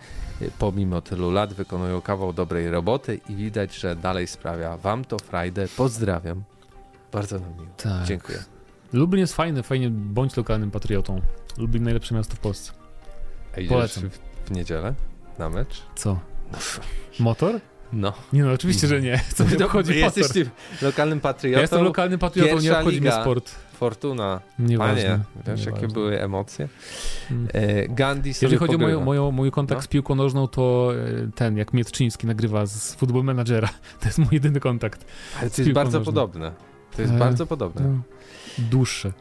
[0.59, 5.67] pomimo tylu lat wykonują kawał dobrej roboty i widać, że dalej sprawia wam to frajdę.
[5.77, 6.43] Pozdrawiam.
[7.11, 7.67] Bardzo nam miło.
[7.77, 8.05] Tak.
[8.05, 8.43] Dziękuję.
[8.93, 11.21] Lublin jest fajny, fajnie bądź lokalnym patriotą.
[11.57, 12.71] Lublin najlepsze miasto w Polsce.
[13.53, 14.09] A Polecam.
[14.09, 14.93] W, w niedzielę
[15.39, 15.83] na mecz?
[15.95, 16.19] Co?
[17.19, 17.59] Motor?
[17.93, 18.13] No.
[18.33, 19.21] Nie no, oczywiście, że nie.
[19.35, 20.49] Co mi obchodzi Jesteś tym
[20.81, 21.55] lokalnym patriotą.
[21.55, 23.55] Ja jestem lokalnym patriotą, nie obchodzi mnie sport.
[23.73, 24.41] Fortuna.
[24.59, 25.03] Nieważne.
[25.03, 25.71] Panie, wiesz, Nieważne.
[25.71, 26.67] jakie były emocje?
[27.29, 27.47] Hmm.
[27.53, 29.01] E, Gandhi sobie Jeżeli chodzi pogrywa.
[29.01, 29.83] o moją, mój kontakt no?
[29.83, 33.69] z piłką nożną, to e, ten, jak Mietczyński nagrywa z Football Managera.
[33.99, 35.05] To jest mój jedyny kontakt.
[35.39, 36.13] Ale to jest bardzo nożną.
[36.13, 36.51] podobne.
[36.95, 37.81] To jest e, bardzo podobne.
[37.81, 38.01] No,
[38.57, 39.11] dłuższe.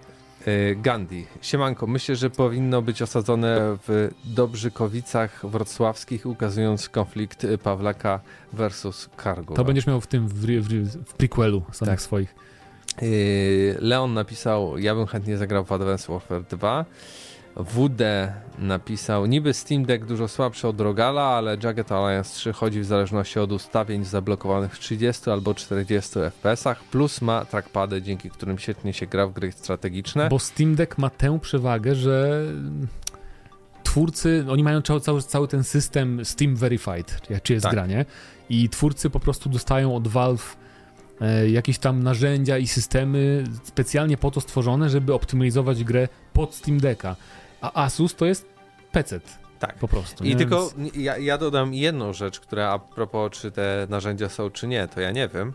[0.47, 1.27] E, Gandhi.
[1.43, 8.21] Siemanko, myślę, że powinno być osadzone w Dobrzykowicach wrocławskich, ukazując konflikt Pawlaka
[8.53, 9.55] versus Cargo.
[9.55, 10.69] To będziesz miał w tym, w, w,
[11.07, 12.03] w prequelu samych tak.
[12.03, 12.35] swoich.
[12.99, 13.05] E,
[13.79, 16.85] Leon napisał, ja bym chętnie zagrał w Advance Warfare 2.
[17.57, 18.03] WD
[18.59, 23.39] napisał, niby Steam Deck dużo słabszy od Rogala, ale Jagged Alliance 3 chodzi w zależności
[23.39, 29.07] od ustawień zablokowanych w 30 albo 40 fps, plus ma trackpady, dzięki którym świetnie się
[29.07, 30.29] gra w gry strategiczne.
[30.29, 32.45] Bo Steam Deck ma tę przewagę, że
[33.83, 37.73] twórcy, oni mają cały, cały ten system Steam Verified, czy jest tak.
[37.73, 38.05] granie,
[38.49, 40.57] i twórcy po prostu dostają od Valve
[41.47, 47.17] jakieś tam narzędzia i systemy specjalnie po to stworzone, żeby optymalizować grę pod Steam Decka.
[47.61, 48.47] A Asus to jest
[48.93, 49.21] PC.
[49.59, 49.75] Tak.
[49.75, 50.25] Po prostu.
[50.25, 50.97] I tylko Więc...
[50.97, 55.01] ja, ja, dodam jedną rzecz, która a propos, czy te narzędzia są, czy nie, to
[55.01, 55.53] ja nie wiem,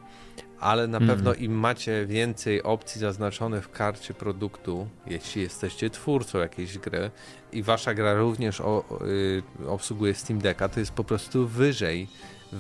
[0.59, 1.09] ale na mm.
[1.09, 7.11] pewno im macie więcej opcji zaznaczonych w karcie produktu, jeśli jesteście twórcą jakiejś gry
[7.51, 12.07] i wasza gra również o, y, obsługuje Steam Decka, to jest po prostu wyżej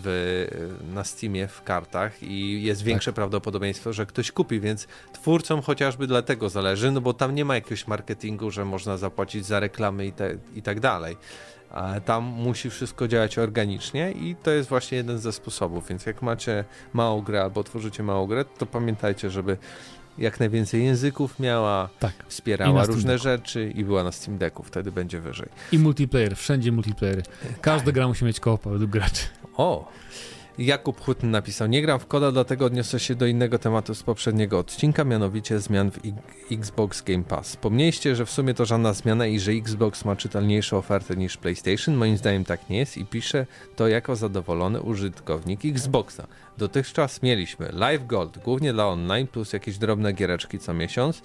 [0.03, 0.47] w,
[0.93, 3.15] na Steamie w kartach i jest większe tak.
[3.15, 7.87] prawdopodobieństwo, że ktoś kupi, więc twórcom chociażby dlatego zależy, no bo tam nie ma jakiegoś
[7.87, 11.17] marketingu, że można zapłacić za reklamy i, te, i tak dalej.
[11.71, 16.21] A tam musi wszystko działać organicznie i to jest właśnie jeden ze sposobów, więc jak
[16.21, 19.57] macie małą grę albo tworzycie małą grę, to pamiętajcie, żeby
[20.17, 22.13] jak najwięcej języków miała, tak.
[22.27, 25.49] wspierała różne rzeczy i była na Steam Decku, wtedy będzie wyżej.
[25.71, 27.23] I multiplayer, wszędzie multiplayer.
[27.61, 27.93] Każda tak.
[27.93, 29.23] gra musi mieć koopa według graczy.
[29.57, 29.91] O!
[30.57, 34.59] Jakub Hutn napisał, nie gram w koda, dlatego odniosę się do innego tematu z poprzedniego
[34.59, 35.99] odcinka, mianowicie zmian w
[36.51, 37.47] Xbox Game Pass.
[37.47, 41.95] Wspomnieliście, że w sumie to żadna zmiana i że Xbox ma czytelniejszą ofertę niż PlayStation.
[41.95, 43.45] Moim zdaniem tak nie jest i piszę
[43.75, 46.27] to jako zadowolony użytkownik Xboxa.
[46.57, 51.21] Dotychczas mieliśmy Live Gold, głównie dla online, plus jakieś drobne giereczki co miesiąc.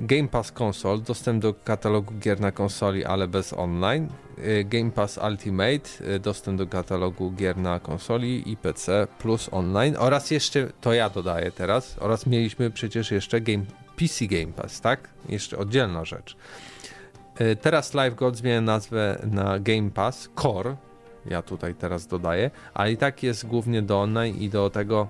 [0.00, 4.08] Game Pass Console, dostęp do katalogu gier na konsoli, ale bez online.
[4.38, 9.96] Y, Game Pass Ultimate, y, dostęp do katalogu gier na konsoli i PC plus online
[9.98, 13.64] oraz jeszcze, to ja dodaję teraz, oraz mieliśmy przecież jeszcze game,
[13.96, 15.08] PC Game Pass, tak?
[15.28, 16.36] Jeszcze oddzielna rzecz.
[17.40, 20.76] Y, teraz Live God zmienia nazwę na Game Pass Core,
[21.26, 25.08] ja tutaj teraz dodaję, ale i tak jest głównie do online i do tego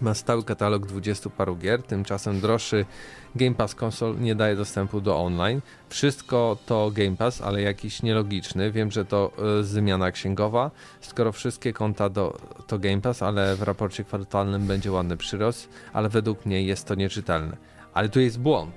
[0.00, 2.86] ma stały katalog 20 paru gier, tymczasem droższy
[3.34, 5.60] Game Pass Console nie daje dostępu do online.
[5.88, 8.72] Wszystko to Game Pass, ale jakiś nielogiczny.
[8.72, 10.70] Wiem, że to y, zmiana księgowa,
[11.00, 16.08] skoro wszystkie konta do, to Game Pass, ale w raporcie kwartalnym będzie ładny przyrost, ale
[16.08, 17.56] według mnie jest to nieczytelne.
[17.94, 18.74] Ale tu jest błąd,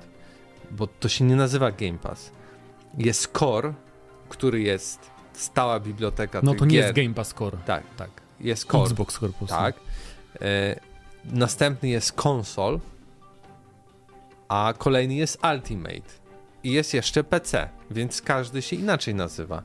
[0.72, 2.32] bo to się nie nazywa Game Pass.
[2.97, 3.74] Jest Core,
[4.30, 6.84] który jest stała biblioteka No to nie gier.
[6.84, 7.57] jest Game Pass Core.
[7.66, 8.09] Tak, tak.
[8.39, 8.84] Jest Core.
[8.84, 9.47] Xbox prostu.
[9.47, 9.76] Tak.
[10.41, 10.93] E,
[11.26, 12.80] następny jest konsol,
[14.47, 16.24] a kolejny jest Ultimate.
[16.63, 19.63] I jest jeszcze PC, więc każdy się inaczej nazywa.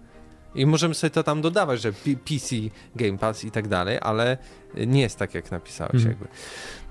[0.54, 2.56] I możemy sobie to tam dodawać, że PC,
[2.96, 4.38] Game Pass i tak dalej, ale
[4.86, 6.08] nie jest tak, jak napisałeś mm.
[6.08, 6.26] jakby.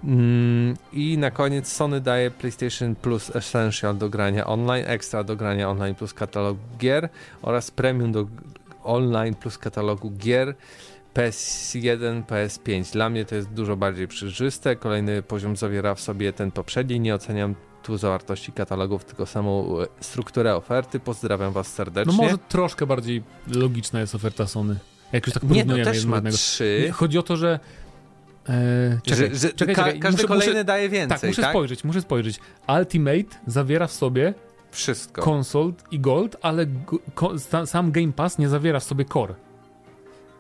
[0.03, 5.69] Mm, I na koniec Sony daje PlayStation Plus Essential do grania online, Extra do grania
[5.69, 7.09] online plus katalog gier
[7.41, 8.27] oraz Premium do
[8.83, 10.55] online plus katalogu gier.
[11.17, 12.93] PS1, PS5.
[12.93, 14.75] Dla mnie to jest dużo bardziej przejrzyste.
[14.75, 16.99] Kolejny poziom zawiera w sobie ten poprzedni.
[16.99, 20.99] Nie oceniam tu zawartości katalogów, tylko samą e, strukturę oferty.
[20.99, 22.13] Pozdrawiam Was serdecznie.
[22.17, 24.79] No może troszkę bardziej logiczna jest oferta Sony.
[25.11, 26.89] Jak już tak porównujemy Nie, no też ma trzy.
[26.93, 27.59] Chodzi o to, że
[28.49, 29.99] E, czekaj, że, że czekaj, ka czekaj.
[29.99, 31.19] każdy muszę, kolejny muszę, daje więcej.
[31.19, 31.51] Tak, muszę tak?
[31.51, 32.39] spojrzeć, muszę spojrzeć.
[32.79, 34.33] Ultimate zawiera w sobie
[34.71, 35.21] wszystko.
[35.31, 36.65] Console i Gold, ale
[37.65, 39.46] sam Game Pass nie zawiera w sobie Core.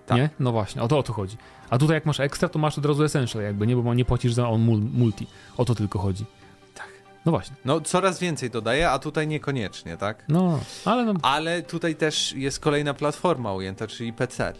[0.07, 0.17] Tak.
[0.17, 0.29] Nie?
[0.39, 1.37] No właśnie, o to o to chodzi.
[1.69, 3.75] A tutaj jak masz ekstra, to masz od razu Essential jakby, nie?
[3.75, 4.61] Bo nie płacisz za on
[4.93, 5.27] multi.
[5.57, 6.25] O to tylko chodzi.
[6.73, 6.87] Tak.
[7.25, 7.55] No właśnie.
[7.65, 10.23] No coraz więcej dodaje, a tutaj niekoniecznie, tak?
[10.27, 11.13] No, ale no...
[11.21, 14.53] Ale tutaj też jest kolejna platforma ujęta, czyli PC.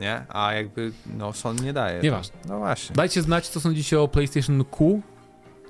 [0.00, 0.24] Nie?
[0.28, 2.02] A jakby, no Sony nie daje.
[2.02, 2.36] Nieważne.
[2.48, 2.96] No właśnie.
[2.96, 5.02] Dajcie znać, co sądzicie o PlayStation Q,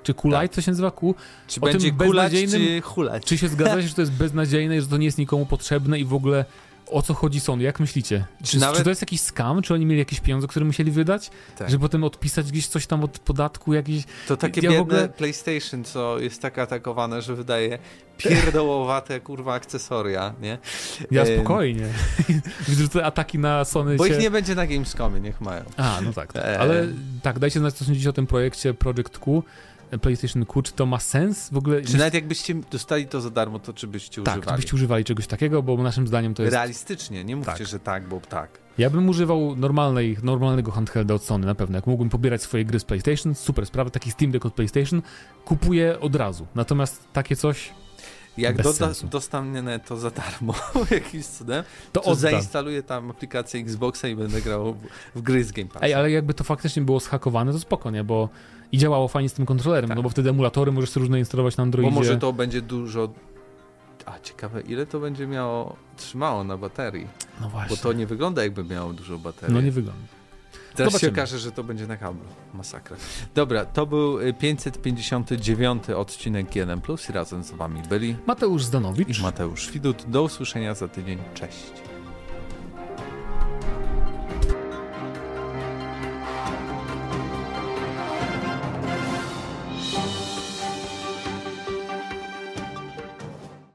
[0.03, 0.51] czy Kulite, tak.
[0.51, 1.15] co się nazywa Q?
[1.47, 3.25] Czy o będzie tym beznadziejnym, czy hulać?
[3.25, 6.13] Czy się zgadzacie, że to jest beznadziejne, że to nie jest nikomu potrzebne i w
[6.13, 6.45] ogóle
[6.87, 7.63] o co chodzi Sony?
[7.63, 8.25] Jak myślicie?
[8.43, 8.77] Czy, Nawet...
[8.77, 9.61] czy, to jest jakiś scam?
[9.61, 11.31] Czy oni mieli jakieś pieniądze, które musieli wydać?
[11.57, 11.69] Tak.
[11.69, 14.03] Żeby potem odpisać gdzieś coś tam od podatku jakiś...
[14.27, 15.09] To takie ja biedne ogóle...
[15.09, 17.79] PlayStation, co jest tak atakowane, że wydaje
[18.17, 20.57] pierdołowate, kurwa, akcesoria, nie?
[21.11, 21.87] Ja spokojnie.
[22.67, 24.13] Widzę, że te ataki na Sony Bo się...
[24.13, 25.63] ich nie będzie na Gamescomie, niech mają.
[25.77, 26.33] A, no tak.
[26.33, 26.45] tak.
[26.59, 26.87] Ale
[27.21, 29.43] tak, dajcie znać, co sądzicie o tym projekcie Project Q.
[30.01, 31.81] PlayStation Q, czy to ma sens w ogóle?
[31.81, 34.47] Czy nawet jakbyście dostali to za darmo, to czy byście tak, używali?
[34.47, 36.53] Tak, byście używali czegoś takiego, bo naszym zdaniem to jest...
[36.53, 37.67] Realistycznie, nie mówcie, tak.
[37.67, 38.63] że tak, bo tak.
[38.77, 41.77] Ja bym używał normalnej, normalnego handhelda od Sony na pewno.
[41.77, 45.01] Jak mógłbym pobierać swoje gry z PlayStation, super sprawa, taki Steam Deck od PlayStation,
[45.45, 46.47] kupuję od razu.
[46.55, 47.73] Natomiast takie coś
[48.37, 50.53] jak doda, dostanę to za darmo
[50.91, 55.51] jakimś cudem, to, to zainstaluję tam aplikację Xboxa i będę grał w, w gry z
[55.51, 55.69] Game.
[55.81, 58.03] Ej, ale jakby to faktycznie było zhakowane, to spoko, nie?
[58.03, 58.29] Bo
[58.71, 59.97] i działało fajnie z tym kontrolerem, tak.
[59.97, 61.91] no bo wtedy emulatory możesz różne instalować na Androidzie.
[61.91, 63.09] Bo może to będzie dużo...
[64.05, 67.07] A, ciekawe, ile to będzie miało, trzymało na baterii?
[67.41, 67.75] No właśnie.
[67.75, 69.55] Bo to nie wygląda jakby miało dużo baterii.
[69.55, 70.22] No nie wygląda.
[70.75, 71.09] Teraz Zobaczymy.
[71.09, 72.25] się okaże, że to będzie na kablu.
[72.53, 72.97] Masakra.
[73.35, 79.19] Dobra, to był 559 y, odcinek GNM Plus i razem z wami byli Mateusz Zdanowicz
[79.19, 80.05] i Mateusz Widut.
[80.07, 81.17] Do usłyszenia za tydzień.
[81.33, 81.92] Cześć.